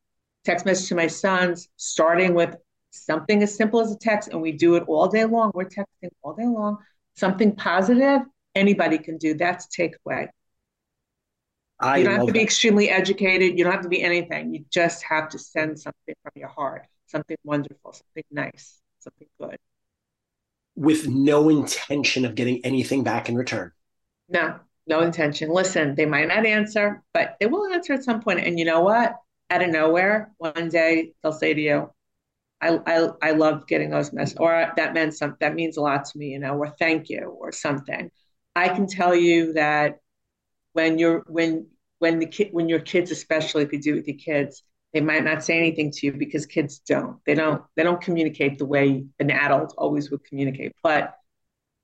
text 0.46 0.66
message 0.66 0.88
to 0.90 0.96
my 0.96 1.08
sons 1.08 1.68
starting 1.78 2.34
with 2.34 2.56
something 2.92 3.44
as 3.44 3.56
simple 3.56 3.80
as 3.80 3.92
a 3.92 3.98
text 3.98 4.30
and 4.30 4.42
we 4.42 4.52
do 4.52 4.76
it 4.76 4.84
all 4.88 5.08
day 5.08 5.26
long 5.26 5.52
we're 5.54 5.66
texting 5.66 6.10
all 6.22 6.34
day 6.34 6.46
long 6.46 6.78
something 7.16 7.56
positive 7.56 8.22
anybody 8.56 8.98
can 8.98 9.18
do 9.18 9.34
that's 9.34 9.68
takeaway 9.68 10.28
I 11.80 11.98
you 11.98 12.04
don't 12.06 12.16
have 12.16 12.26
to 12.26 12.34
be 12.34 12.40
that. 12.40 12.44
extremely 12.44 12.90
educated. 12.90 13.58
You 13.58 13.64
don't 13.64 13.74
have 13.74 13.84
to 13.84 13.90
be 13.90 14.02
anything. 14.02 14.54
You 14.54 14.66
just 14.72 15.04
have 15.04 15.30
to 15.30 15.40
send 15.40 15.80
something 15.80 16.16
from 16.24 16.32
your 16.36 16.48
heart, 16.48 16.88
something 17.06 17.38
wonderful, 17.44 17.94
something 17.94 18.24
nice, 18.32 18.80
something 19.00 19.28
good. 19.40 19.58
With 20.76 21.08
no 21.08 21.50
intention 21.50 22.26
of 22.26 22.36
getting 22.36 22.66
anything 22.66 23.04
back 23.04 23.30
in 23.30 23.36
return. 23.36 23.72
No, 24.30 24.60
no 24.88 25.02
intention. 25.02 25.50
Listen, 25.50 25.96
they 25.96 26.06
might 26.06 26.28
not 26.28 26.46
answer, 26.46 27.04
but 27.14 27.36
they 27.40 27.46
will 27.46 27.72
answer 27.74 27.94
at 27.94 28.04
some 28.04 28.22
point. 28.22 28.40
And 28.40 28.58
you 28.58 28.66
know 28.66 28.82
what? 28.82 29.16
Out 29.50 29.64
of 29.64 29.70
nowhere, 29.70 30.32
one 30.38 30.70
day 30.70 31.14
they'll 31.22 31.32
say 31.32 31.54
to 31.54 31.62
you, 31.62 31.90
I, 32.60 32.80
I, 32.86 33.10
I 33.22 33.32
love 33.32 33.68
getting 33.68 33.92
those 33.92 34.12
messages, 34.12 34.40
or 34.40 34.74
that 34.76 34.94
meant 34.94 35.14
something, 35.14 35.38
that 35.42 35.54
means 35.54 35.78
a 35.78 35.82
lot 35.82 36.06
to 36.06 36.18
me, 36.18 36.30
you 36.30 36.40
know, 36.40 36.56
or 36.56 36.70
thank 36.80 37.08
you, 37.10 37.38
or 37.40 37.52
something. 37.52 38.10
I 38.56 38.70
can 38.70 38.88
tell 38.88 39.16
you 39.16 39.54
that 39.54 40.00
when 40.74 41.00
you're 41.00 41.24
when 41.28 41.68
when 42.00 42.20
the 42.20 42.26
kid 42.26 42.50
when 42.52 42.70
your 42.70 42.80
kids 42.80 43.12
especially 43.12 43.64
if 43.64 43.74
you 43.74 43.82
do 43.82 43.94
it 43.94 43.98
with 43.98 44.08
your 44.08 44.18
kids 44.18 44.64
they 44.94 45.02
might 45.02 45.24
not 45.24 45.44
say 45.44 45.58
anything 45.58 45.92
to 45.92 46.06
you 46.06 46.14
because 46.14 46.46
kids 46.46 46.80
don't 46.80 47.18
they 47.26 47.34
don't 47.34 47.64
they 47.76 47.84
don't 47.84 48.00
communicate 48.00 48.60
the 48.60 48.66
way 48.66 49.04
an 49.20 49.32
adult 49.32 49.74
always 49.78 50.12
would 50.12 50.24
communicate 50.24 50.74
but 50.84 51.16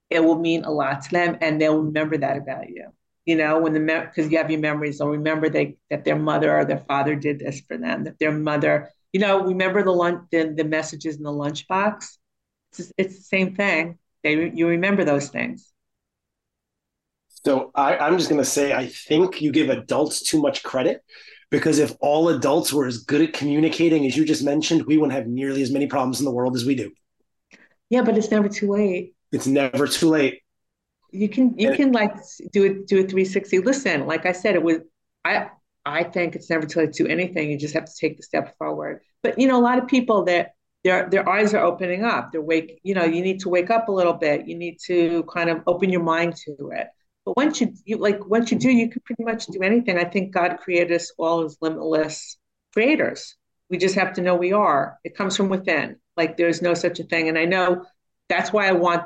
it 0.09 0.23
will 0.23 0.37
mean 0.39 0.63
a 0.63 0.71
lot 0.71 1.01
to 1.03 1.11
them 1.11 1.37
and 1.41 1.59
they'll 1.59 1.79
remember 1.79 2.17
that 2.17 2.37
about 2.37 2.69
you 2.69 2.87
you 3.25 3.35
know 3.35 3.59
when 3.59 3.73
the 3.73 3.79
because 3.79 4.31
you 4.31 4.37
have 4.37 4.51
your 4.51 4.59
memories 4.59 4.97
they'll 4.97 5.09
remember 5.09 5.49
they 5.49 5.77
that 5.89 6.03
their 6.03 6.17
mother 6.17 6.55
or 6.57 6.65
their 6.65 6.83
father 6.87 7.15
did 7.15 7.39
this 7.39 7.61
for 7.61 7.77
them 7.77 8.03
that 8.03 8.19
their 8.19 8.31
mother 8.31 8.89
you 9.11 9.19
know 9.19 9.43
remember 9.45 9.83
the 9.83 9.91
lunch 9.91 10.21
the, 10.31 10.53
the 10.55 10.63
messages 10.63 11.17
in 11.17 11.23
the 11.23 11.31
lunchbox 11.31 12.17
it's, 12.71 12.91
it's 12.97 13.17
the 13.17 13.23
same 13.23 13.55
thing 13.55 13.97
they 14.23 14.51
you 14.53 14.67
remember 14.67 15.03
those 15.03 15.29
things 15.29 15.73
so 17.45 17.71
I, 17.75 17.97
I'm 17.97 18.17
just 18.17 18.29
going 18.29 18.41
to 18.41 18.49
say, 18.49 18.73
I 18.73 18.87
think 18.87 19.41
you 19.41 19.51
give 19.51 19.69
adults 19.69 20.21
too 20.21 20.41
much 20.41 20.63
credit 20.63 21.03
because 21.51 21.77
if 21.77 21.93
all 21.99 22.29
adults 22.29 22.71
were 22.71 22.85
as 22.85 22.99
good 22.99 23.21
at 23.21 23.33
communicating 23.33 24.05
as 24.05 24.15
you 24.15 24.25
just 24.25 24.43
mentioned, 24.43 24.85
we 24.85 24.97
wouldn't 24.97 25.13
have 25.13 25.27
nearly 25.27 25.61
as 25.61 25.71
many 25.71 25.87
problems 25.87 26.19
in 26.19 26.25
the 26.25 26.31
world 26.31 26.55
as 26.55 26.65
we 26.65 26.75
do. 26.75 26.91
Yeah, 27.89 28.01
but 28.01 28.17
it's 28.17 28.31
never 28.31 28.47
too 28.47 28.71
late. 28.71 29.13
It's 29.33 29.47
never 29.47 29.87
too 29.87 30.09
late. 30.09 30.41
You 31.11 31.27
can 31.27 31.57
you 31.57 31.69
and, 31.69 31.77
can 31.77 31.91
like 31.91 32.15
do 32.53 32.63
it 32.63 32.87
do 32.87 32.99
a 32.99 33.03
360. 33.03 33.59
Listen, 33.59 34.07
like 34.07 34.25
I 34.25 34.31
said, 34.31 34.55
it 34.55 34.63
was 34.63 34.77
I 35.25 35.49
I 35.85 36.03
think 36.03 36.35
it's 36.35 36.49
never 36.49 36.65
too 36.65 36.79
late 36.79 36.93
to 36.93 37.03
do 37.03 37.09
anything. 37.09 37.49
You 37.49 37.57
just 37.57 37.73
have 37.73 37.85
to 37.85 37.93
take 37.99 38.17
the 38.17 38.23
step 38.23 38.57
forward. 38.57 39.01
But 39.21 39.37
you 39.39 39.47
know, 39.47 39.59
a 39.59 39.61
lot 39.61 39.79
of 39.79 39.87
people 39.87 40.23
that 40.25 40.51
their 40.83 41.09
their 41.09 41.27
eyes 41.27 41.53
are 41.53 41.63
opening 41.63 42.03
up. 42.03 42.31
They're 42.31 42.41
wake, 42.41 42.79
you 42.83 42.93
know, 42.93 43.05
you 43.05 43.21
need 43.21 43.39
to 43.41 43.49
wake 43.49 43.69
up 43.69 43.87
a 43.87 43.91
little 43.91 44.13
bit. 44.13 44.47
You 44.47 44.55
need 44.55 44.77
to 44.85 45.23
kind 45.23 45.49
of 45.49 45.61
open 45.67 45.89
your 45.89 46.03
mind 46.03 46.35
to 46.45 46.71
it. 46.73 46.87
But 47.25 47.37
once 47.37 47.61
you, 47.61 47.73
you 47.85 47.97
like 47.97 48.25
once 48.25 48.51
you 48.51 48.59
do, 48.59 48.69
you 48.69 48.89
can 48.89 49.01
pretty 49.05 49.23
much 49.23 49.47
do 49.47 49.61
anything. 49.61 49.97
I 49.97 50.05
think 50.05 50.33
God 50.33 50.57
created 50.61 50.91
us 50.91 51.11
all 51.17 51.43
as 51.43 51.57
limitless 51.61 52.37
creators. 52.73 53.35
We 53.69 53.77
just 53.77 53.95
have 53.95 54.13
to 54.13 54.21
know 54.21 54.35
we 54.35 54.53
are. 54.53 54.99
It 55.03 55.15
comes 55.15 55.37
from 55.37 55.49
within. 55.49 55.97
Like 56.17 56.37
there's 56.37 56.61
no 56.61 56.73
such 56.73 56.99
a 56.99 57.03
thing. 57.03 57.29
And 57.29 57.37
I 57.37 57.45
know 57.45 57.85
that's 58.29 58.51
why 58.51 58.67
I 58.67 58.73
want 58.73 59.03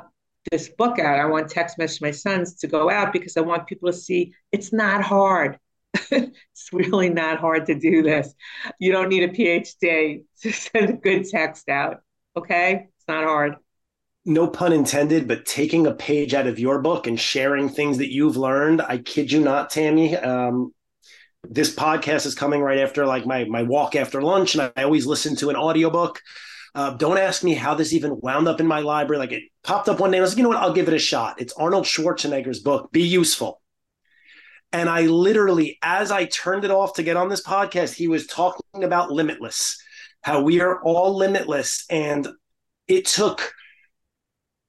this 0.50 0.68
book 0.68 0.98
out. 0.98 1.18
I 1.18 1.26
want 1.26 1.50
text 1.50 1.78
message 1.78 2.00
my 2.00 2.10
sons 2.10 2.56
to 2.56 2.66
go 2.66 2.90
out 2.90 3.12
because 3.12 3.36
I 3.36 3.40
want 3.40 3.66
people 3.66 3.90
to 3.90 3.96
see 3.96 4.34
it's 4.52 4.72
not 4.72 5.02
hard. 5.02 5.58
it's 5.94 6.68
really 6.72 7.08
not 7.08 7.38
hard 7.38 7.66
to 7.66 7.74
do 7.74 8.02
this. 8.02 8.34
You 8.78 8.92
don't 8.92 9.08
need 9.08 9.24
a 9.24 9.28
PhD 9.28 10.22
to 10.42 10.52
send 10.52 10.90
a 10.90 10.92
good 10.94 11.26
text 11.28 11.68
out. 11.68 12.00
Okay? 12.36 12.88
It's 12.96 13.08
not 13.08 13.24
hard 13.24 13.56
no 14.28 14.46
pun 14.46 14.72
intended, 14.72 15.26
but 15.26 15.46
taking 15.46 15.86
a 15.86 15.94
page 15.94 16.34
out 16.34 16.46
of 16.46 16.58
your 16.58 16.80
book 16.80 17.06
and 17.06 17.18
sharing 17.18 17.68
things 17.68 17.98
that 17.98 18.12
you've 18.12 18.36
learned. 18.36 18.82
I 18.82 18.98
kid 18.98 19.32
you 19.32 19.40
not, 19.40 19.70
Tammy. 19.70 20.14
Um, 20.16 20.74
this 21.42 21.74
podcast 21.74 22.26
is 22.26 22.34
coming 22.34 22.60
right 22.60 22.78
after 22.78 23.06
like 23.06 23.24
my 23.24 23.44
my 23.44 23.62
walk 23.62 23.96
after 23.96 24.20
lunch, 24.20 24.54
and 24.54 24.70
I 24.76 24.82
always 24.82 25.06
listen 25.06 25.34
to 25.36 25.50
an 25.50 25.56
audiobook. 25.56 26.20
Uh, 26.74 26.90
don't 26.90 27.18
ask 27.18 27.42
me 27.42 27.54
how 27.54 27.74
this 27.74 27.92
even 27.92 28.20
wound 28.20 28.48
up 28.48 28.60
in 28.60 28.66
my 28.66 28.80
library. 28.80 29.18
Like 29.18 29.32
it 29.32 29.44
popped 29.62 29.88
up 29.88 30.00
one 30.00 30.10
day. 30.10 30.18
I 30.18 30.20
was 30.20 30.32
like, 30.32 30.38
you 30.38 30.42
know 30.42 30.50
what? 30.50 30.58
I'll 30.58 30.72
give 30.72 30.88
it 30.88 30.94
a 30.94 30.98
shot. 30.98 31.40
It's 31.40 31.52
Arnold 31.54 31.84
Schwarzenegger's 31.84 32.60
book, 32.60 32.92
Be 32.92 33.02
Useful. 33.02 33.60
And 34.72 34.88
I 34.88 35.02
literally, 35.02 35.78
as 35.82 36.10
I 36.10 36.26
turned 36.26 36.64
it 36.64 36.70
off 36.70 36.94
to 36.94 37.02
get 37.02 37.16
on 37.16 37.28
this 37.28 37.42
podcast, 37.42 37.94
he 37.94 38.06
was 38.06 38.26
talking 38.26 38.84
about 38.84 39.10
limitless, 39.10 39.82
how 40.20 40.42
we 40.42 40.60
are 40.60 40.82
all 40.82 41.16
limitless. 41.16 41.86
And 41.88 42.28
it 42.86 43.06
took 43.06 43.54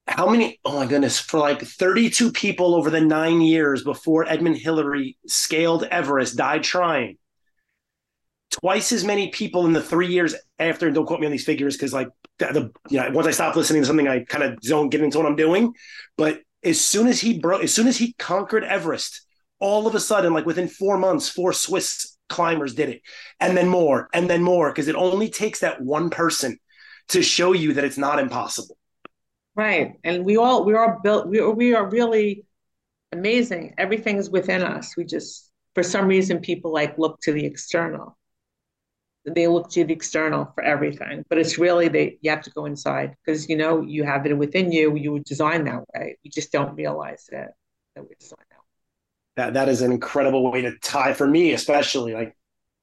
how 0.08 0.28
many 0.28 0.60
oh 0.66 0.80
my 0.80 0.88
goodness 0.88 1.20
for 1.20 1.40
like 1.40 1.62
32 1.62 2.32
people 2.32 2.74
over 2.74 2.90
the 2.90 3.00
nine 3.00 3.42
years 3.42 3.84
before 3.84 4.28
edmund 4.28 4.58
hillary 4.58 5.18
scaled 5.28 5.84
everest 5.84 6.36
died 6.36 6.64
trying 6.64 7.18
twice 8.52 8.92
as 8.92 9.04
many 9.04 9.30
people 9.30 9.66
in 9.66 9.74
the 9.74 9.82
three 9.82 10.08
years 10.08 10.36
after 10.58 10.88
and 10.88 10.96
don't 10.96 11.06
quote 11.06 11.20
me 11.20 11.26
on 11.26 11.32
these 11.32 11.46
figures 11.46 11.76
because 11.76 11.94
like 11.94 12.08
the, 12.40 12.46
the 12.48 12.72
you 12.90 13.00
know 13.00 13.10
once 13.12 13.28
i 13.28 13.32
stop 13.32 13.56
listening 13.56 13.82
to 13.82 13.86
something 13.86 14.08
i 14.08 14.24
kind 14.24 14.44
of 14.44 14.60
don't 14.62 14.90
get 14.90 15.02
into 15.02 15.18
what 15.18 15.28
i'm 15.28 15.36
doing 15.36 15.74
but 16.18 16.42
as 16.64 16.82
soon 16.82 17.08
as 17.08 17.20
he 17.20 17.40
broke 17.40 17.64
as 17.64 17.74
soon 17.74 17.88
as 17.88 17.98
he 17.98 18.14
conquered 18.14 18.64
everest 18.64 19.22
all 19.60 19.86
of 19.88 19.96
a 19.96 20.00
sudden 20.00 20.34
like 20.34 20.46
within 20.46 20.68
four 20.68 20.98
months 20.98 21.30
four 21.30 21.54
swiss 21.54 22.18
climbers 22.28 22.74
did 22.74 22.90
it 22.90 23.02
and 23.40 23.56
then 23.56 23.68
more 23.68 24.10
and 24.14 24.30
then 24.30 24.42
more 24.42 24.72
because 24.72 24.88
it 24.88 24.96
only 24.96 25.30
takes 25.30 25.60
that 25.60 25.82
one 25.82 26.10
person 26.10 26.58
to 27.08 27.22
show 27.22 27.54
you 27.54 27.74
that 27.74 27.84
it's 27.84 27.98
not 27.98 28.20
impossible 28.20 28.78
Right. 29.60 29.96
And 30.06 30.24
we 30.24 30.38
all 30.38 30.64
we 30.64 30.74
are 30.74 31.00
built 31.04 31.28
we 31.28 31.40
are, 31.40 31.52
we 31.52 31.74
are 31.74 31.90
really 31.90 32.46
amazing. 33.12 33.74
Everything 33.78 34.16
is 34.16 34.30
within 34.30 34.62
us. 34.62 34.96
We 34.96 35.04
just 35.04 35.52
for 35.76 35.84
some 35.84 36.08
reason 36.08 36.40
people 36.40 36.72
like 36.72 36.98
look 36.98 37.20
to 37.24 37.34
the 37.34 37.46
external. 37.46 38.18
They 39.34 39.48
look 39.48 39.70
to 39.72 39.84
the 39.84 39.94
external 39.94 40.52
for 40.56 40.63
everything, 40.63 41.24
but 41.30 41.38
it's 41.38 41.58
really 41.58 41.88
they 41.88 42.18
you 42.22 42.30
have 42.30 42.44
to 42.44 42.52
go 42.52 42.65
inside 42.65 43.15
because 43.24 43.50
you 43.50 43.58
know 43.58 43.82
you 43.82 44.04
have 44.04 44.26
it 44.26 44.38
within 44.38 44.72
you. 44.72 44.96
You 44.96 45.13
were 45.13 45.20
designed 45.20 45.68
that 45.68 45.84
way. 45.94 46.18
You 46.24 46.32
just 46.32 46.52
don't 46.52 46.76
realize 46.76 47.30
it 47.32 47.50
that 47.96 48.04
we're 48.04 48.15
designed 48.20 48.46
that. 48.50 48.58
That 49.36 49.54
that 49.54 49.70
is 49.70 49.82
an 49.82 49.92
incredible 49.92 50.52
way 50.52 50.62
to 50.62 50.78
tie 50.80 51.13
for 51.13 51.28
me, 51.28 51.54
especially 51.54 52.13
like 52.13 52.36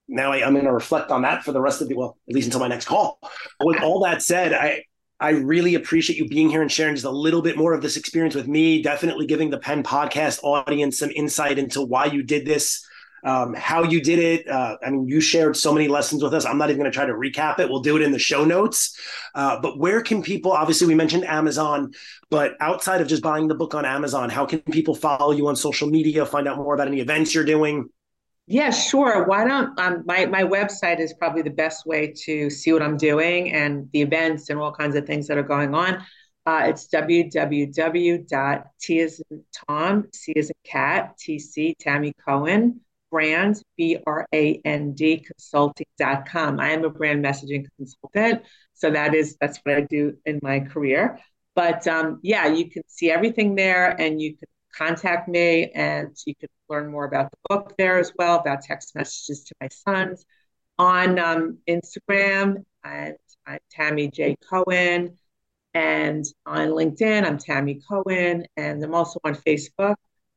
now 0.09 0.33
I, 0.33 0.39
am 0.39 0.53
going 0.53 0.67
to 0.67 0.73
reflect 0.73 1.11
on 1.11 1.23
that 1.23 1.45
for 1.45 1.53
the 1.53 1.61
rest 1.61 1.81
of 1.81 1.89
the 1.89 1.95
well, 1.95 2.17
at 2.29 2.35
least 2.35 2.47
until 2.47 2.61
my 2.61 2.69
next 2.69 2.87
call. 2.87 3.19
With 3.61 3.83
all 3.83 4.01
that 4.05 4.23
said, 4.23 4.53
I 4.53 4.85
I 5.19 5.31
really 5.31 5.75
appreciate 5.75 6.19
you 6.19 6.29
being 6.29 6.51
here 6.51 6.61
and 6.61 6.71
sharing 6.71 6.95
just 6.95 7.07
a 7.07 7.11
little 7.11 7.41
bit 7.41 7.57
more 7.57 7.73
of 7.73 7.81
this 7.83 7.97
experience 7.97 8.35
with 8.35 8.47
me. 8.47 8.83
Definitely 8.83 9.27
giving 9.27 9.51
the 9.51 9.59
Pen 9.59 9.83
podcast 9.83 10.41
audience 10.43 10.99
some 10.99 11.11
insight 11.11 11.59
into 11.59 11.81
why 11.81 12.07
you 12.07 12.23
did 12.23 12.45
this, 12.45 12.87
um, 13.25 13.55
how 13.55 13.83
you 13.83 14.01
did 14.01 14.19
it. 14.19 14.49
Uh, 14.49 14.77
I 14.85 14.91
mean, 14.91 15.09
you 15.09 15.21
shared 15.21 15.57
so 15.57 15.73
many 15.73 15.89
lessons 15.89 16.23
with 16.23 16.35
us. 16.35 16.45
I'm 16.45 16.59
not 16.59 16.71
even 16.71 16.81
going 16.81 16.91
to 16.91 16.95
try 16.95 17.07
to 17.07 17.13
recap 17.13 17.59
it. 17.59 17.69
We'll 17.69 17.81
do 17.81 17.97
it 17.97 18.03
in 18.03 18.13
the 18.13 18.19
show 18.19 18.45
notes. 18.45 18.99
Uh, 19.35 19.61
but 19.61 19.79
where 19.79 20.01
can 20.03 20.23
people, 20.23 20.53
obviously, 20.53 20.87
we 20.87 20.95
mentioned 20.95 21.25
Amazon, 21.25 21.93
but 22.31 22.55
outside 22.61 23.01
of 23.01 23.09
just 23.09 23.23
buying 23.23 23.49
the 23.49 23.55
book 23.55 23.75
on 23.75 23.85
Amazon, 23.85 24.31
how 24.31 24.47
can 24.47 24.61
people 24.61 24.95
follow 24.95 25.33
you 25.33 25.49
on 25.49 25.57
social 25.57 25.89
media, 25.89 26.25
find 26.25 26.47
out 26.47 26.57
more 26.57 26.75
about 26.75 26.89
any 26.89 27.01
events 27.01 27.35
you're 27.35 27.45
doing? 27.45 27.89
Yeah, 28.49 28.71
sure. 28.71 29.27
Why 29.27 29.45
don't 29.45 29.79
um, 29.81 30.05
my 30.07 30.27
my 30.27 30.45
website 30.45 31.01
is 31.01 31.13
probably 31.13 31.43
the 31.43 31.51
best 31.51 31.85
way 31.85 32.15
to 32.25 32.49
see 32.49 32.73
what 32.73 32.81
I'm 32.81 32.97
doing 32.97 33.53
and 33.53 33.89
the 33.93 34.03
events 34.03 34.51
and 34.51 34.61
all 34.61 34.71
kinds 34.71 34.95
of 34.95 35.05
things 35.05 35.27
that 35.27 35.37
are 35.37 35.43
going 35.43 35.75
on. 35.75 36.05
Uh, 36.47 36.63
it's 36.67 36.87
www.t 36.87 38.21
as 39.01 39.21
in 39.31 39.43
Tom, 39.69 40.05
C 40.13 40.33
as 40.37 40.51
in 40.51 40.55
cat, 40.63 41.19
TC, 41.19 41.75
Tammy 41.81 42.13
Cohen, 42.25 42.83
brand, 43.17 43.63
B 43.79 43.97
R 44.07 44.27
A 44.35 44.61
N 44.67 44.93
D 44.93 45.17
consulting.com. 45.21 46.61
I 46.61 46.73
am 46.73 46.85
a 46.85 46.91
brand 46.91 47.25
messaging 47.25 47.65
consultant. 47.79 48.43
So 48.75 48.91
that 48.91 49.15
is, 49.15 49.39
that's 49.41 49.59
what 49.63 49.75
I 49.75 49.81
do 49.89 50.19
in 50.27 50.39
my 50.43 50.61
career. 50.61 51.19
But 51.55 51.87
um, 51.89 52.21
yeah, 52.23 52.47
you 52.47 52.69
can 52.69 52.83
see 52.89 53.11
everything 53.11 53.55
there 53.55 53.99
and 53.99 54.21
you 54.21 54.37
can 54.37 54.49
contact 54.75 55.31
me 55.31 55.71
and 55.75 56.15
you 56.27 56.35
can 56.35 56.51
learn 56.69 56.91
more 56.91 57.07
about 57.07 57.31
the 57.31 57.39
book 57.49 57.73
there 57.79 57.99
as 57.99 58.13
well, 58.19 58.39
about 58.39 58.61
text 58.61 58.95
messages 58.95 59.45
to 59.45 59.55
my 59.63 59.69
sons 59.71 60.27
on 60.79 61.19
um, 61.19 61.57
Instagram. 61.67 62.65
And 62.85 63.17
I'm 63.47 63.61
Tammy 63.71 64.11
J. 64.11 64.37
Cohen. 64.47 65.17
And 65.73 66.23
on 66.45 66.69
LinkedIn, 66.69 67.25
I'm 67.25 67.39
Tammy 67.39 67.81
Cohen. 67.89 68.45
And 68.59 68.85
I'm 68.85 68.95
also 68.95 69.21
on 69.25 69.37
Facebook. 69.37 69.95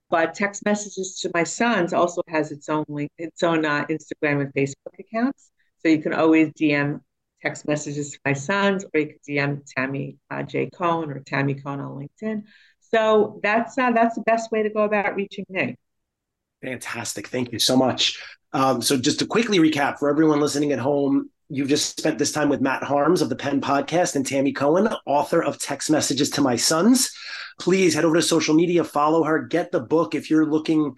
But 0.09 0.33
text 0.33 0.65
messages 0.65 1.19
to 1.21 1.31
my 1.33 1.43
sons 1.43 1.93
also 1.93 2.21
has 2.27 2.51
its 2.51 2.67
own 2.69 2.85
link, 2.87 3.11
its 3.17 3.43
own 3.43 3.65
uh, 3.65 3.85
Instagram 3.85 4.41
and 4.41 4.53
Facebook 4.53 4.99
accounts. 4.99 5.51
So 5.79 5.89
you 5.89 6.01
can 6.01 6.13
always 6.13 6.49
DM 6.49 7.01
text 7.41 7.67
messages 7.67 8.11
to 8.11 8.19
my 8.25 8.33
sons, 8.33 8.85
or 8.93 8.99
you 8.99 9.07
can 9.07 9.17
DM 9.27 9.61
Tammy 9.75 10.17
uh, 10.29 10.43
J. 10.43 10.69
Cohen 10.71 11.11
or 11.11 11.19
Tammy 11.19 11.53
Cohen 11.53 11.79
on 11.79 11.91
LinkedIn. 11.91 12.43
So 12.79 13.39
that's 13.43 13.77
uh, 13.77 13.91
that's 13.91 14.15
the 14.15 14.21
best 14.21 14.51
way 14.51 14.63
to 14.63 14.69
go 14.69 14.83
about 14.83 15.15
reaching 15.15 15.45
me. 15.49 15.75
Fantastic. 16.63 17.27
Thank 17.27 17.51
you 17.51 17.59
so 17.59 17.77
much. 17.77 18.21
Um, 18.51 18.81
so, 18.81 18.97
just 18.97 19.19
to 19.19 19.25
quickly 19.25 19.59
recap 19.59 19.99
for 19.99 20.09
everyone 20.09 20.39
listening 20.39 20.71
at 20.71 20.79
home, 20.79 21.29
you've 21.49 21.67
just 21.67 21.97
spent 21.97 22.19
this 22.19 22.31
time 22.31 22.47
with 22.47 22.61
Matt 22.61 22.83
Harms 22.83 23.21
of 23.21 23.29
the 23.29 23.35
Pen 23.35 23.59
Podcast 23.59 24.15
and 24.15 24.25
Tammy 24.25 24.53
Cohen, 24.53 24.87
author 25.05 25.43
of 25.43 25.59
Text 25.59 25.89
Messages 25.89 26.29
to 26.31 26.41
My 26.41 26.55
Sons. 26.55 27.11
Please 27.59 27.93
head 27.93 28.05
over 28.05 28.15
to 28.15 28.21
social 28.21 28.55
media, 28.55 28.83
follow 28.83 29.23
her, 29.23 29.39
get 29.39 29.71
the 29.71 29.79
book 29.79 30.15
if 30.15 30.29
you're 30.29 30.45
looking 30.45 30.95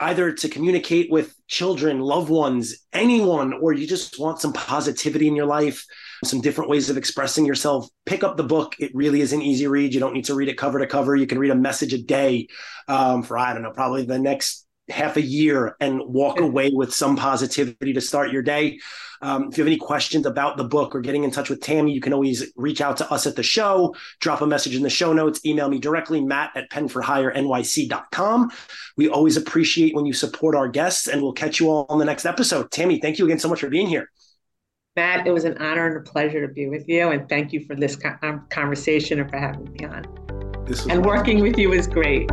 either 0.00 0.32
to 0.32 0.48
communicate 0.48 1.10
with 1.10 1.34
children, 1.48 1.98
loved 1.98 2.30
ones, 2.30 2.86
anyone, 2.92 3.52
or 3.54 3.72
you 3.72 3.86
just 3.86 4.18
want 4.20 4.40
some 4.40 4.52
positivity 4.52 5.26
in 5.26 5.34
your 5.34 5.46
life, 5.46 5.84
some 6.24 6.40
different 6.40 6.70
ways 6.70 6.88
of 6.88 6.96
expressing 6.96 7.44
yourself, 7.44 7.88
pick 8.06 8.22
up 8.22 8.36
the 8.36 8.44
book. 8.44 8.76
It 8.78 8.94
really 8.94 9.22
is 9.22 9.32
an 9.32 9.42
easy 9.42 9.66
read. 9.66 9.92
You 9.92 10.00
don't 10.00 10.14
need 10.14 10.26
to 10.26 10.34
read 10.34 10.48
it 10.48 10.56
cover 10.56 10.78
to 10.78 10.86
cover. 10.86 11.16
You 11.16 11.26
can 11.26 11.38
read 11.38 11.50
a 11.50 11.56
message 11.56 11.92
a 11.94 12.02
day 12.02 12.46
um, 12.86 13.24
for, 13.24 13.36
I 13.36 13.52
don't 13.54 13.62
know, 13.62 13.72
probably 13.72 14.04
the 14.04 14.20
next 14.20 14.67
half 14.88 15.16
a 15.16 15.22
year 15.22 15.76
and 15.80 16.00
walk 16.00 16.40
away 16.40 16.70
with 16.72 16.94
some 16.94 17.16
positivity 17.16 17.92
to 17.92 18.00
start 18.00 18.32
your 18.32 18.42
day. 18.42 18.78
Um, 19.20 19.48
if 19.50 19.58
you 19.58 19.64
have 19.64 19.68
any 19.68 19.78
questions 19.78 20.26
about 20.26 20.56
the 20.56 20.64
book 20.64 20.94
or 20.94 21.00
getting 21.00 21.24
in 21.24 21.30
touch 21.30 21.50
with 21.50 21.60
Tammy, 21.60 21.92
you 21.92 22.00
can 22.00 22.12
always 22.12 22.52
reach 22.56 22.80
out 22.80 22.96
to 22.98 23.10
us 23.10 23.26
at 23.26 23.36
the 23.36 23.42
show, 23.42 23.94
drop 24.20 24.40
a 24.40 24.46
message 24.46 24.76
in 24.76 24.82
the 24.82 24.90
show 24.90 25.12
notes, 25.12 25.44
email 25.44 25.68
me 25.68 25.78
directly, 25.78 26.20
matt 26.20 26.52
at 26.54 26.70
penforhirenyc.com. 26.70 28.50
We 28.96 29.08
always 29.08 29.36
appreciate 29.36 29.94
when 29.94 30.06
you 30.06 30.12
support 30.12 30.54
our 30.54 30.68
guests, 30.68 31.08
and 31.08 31.22
we'll 31.22 31.32
catch 31.32 31.58
you 31.58 31.68
all 31.68 31.86
on 31.88 31.98
the 31.98 32.04
next 32.04 32.26
episode. 32.26 32.70
Tammy, 32.70 33.00
thank 33.00 33.18
you 33.18 33.24
again 33.24 33.38
so 33.38 33.48
much 33.48 33.60
for 33.60 33.68
being 33.68 33.88
here. 33.88 34.10
Matt, 34.96 35.26
it 35.26 35.30
was 35.30 35.44
an 35.44 35.56
honor 35.58 35.86
and 35.86 35.96
a 35.96 36.10
pleasure 36.10 36.44
to 36.44 36.52
be 36.52 36.68
with 36.68 36.88
you, 36.88 37.10
and 37.10 37.28
thank 37.28 37.52
you 37.52 37.64
for 37.64 37.76
this 37.76 37.96
um, 38.22 38.46
conversation 38.50 39.20
and 39.20 39.30
for 39.30 39.38
having 39.38 39.72
me 39.72 39.84
on. 39.84 40.04
and 40.90 41.04
working 41.04 41.40
with 41.40 41.56
you 41.56 41.72
is 41.72 41.86
great. 41.86 42.28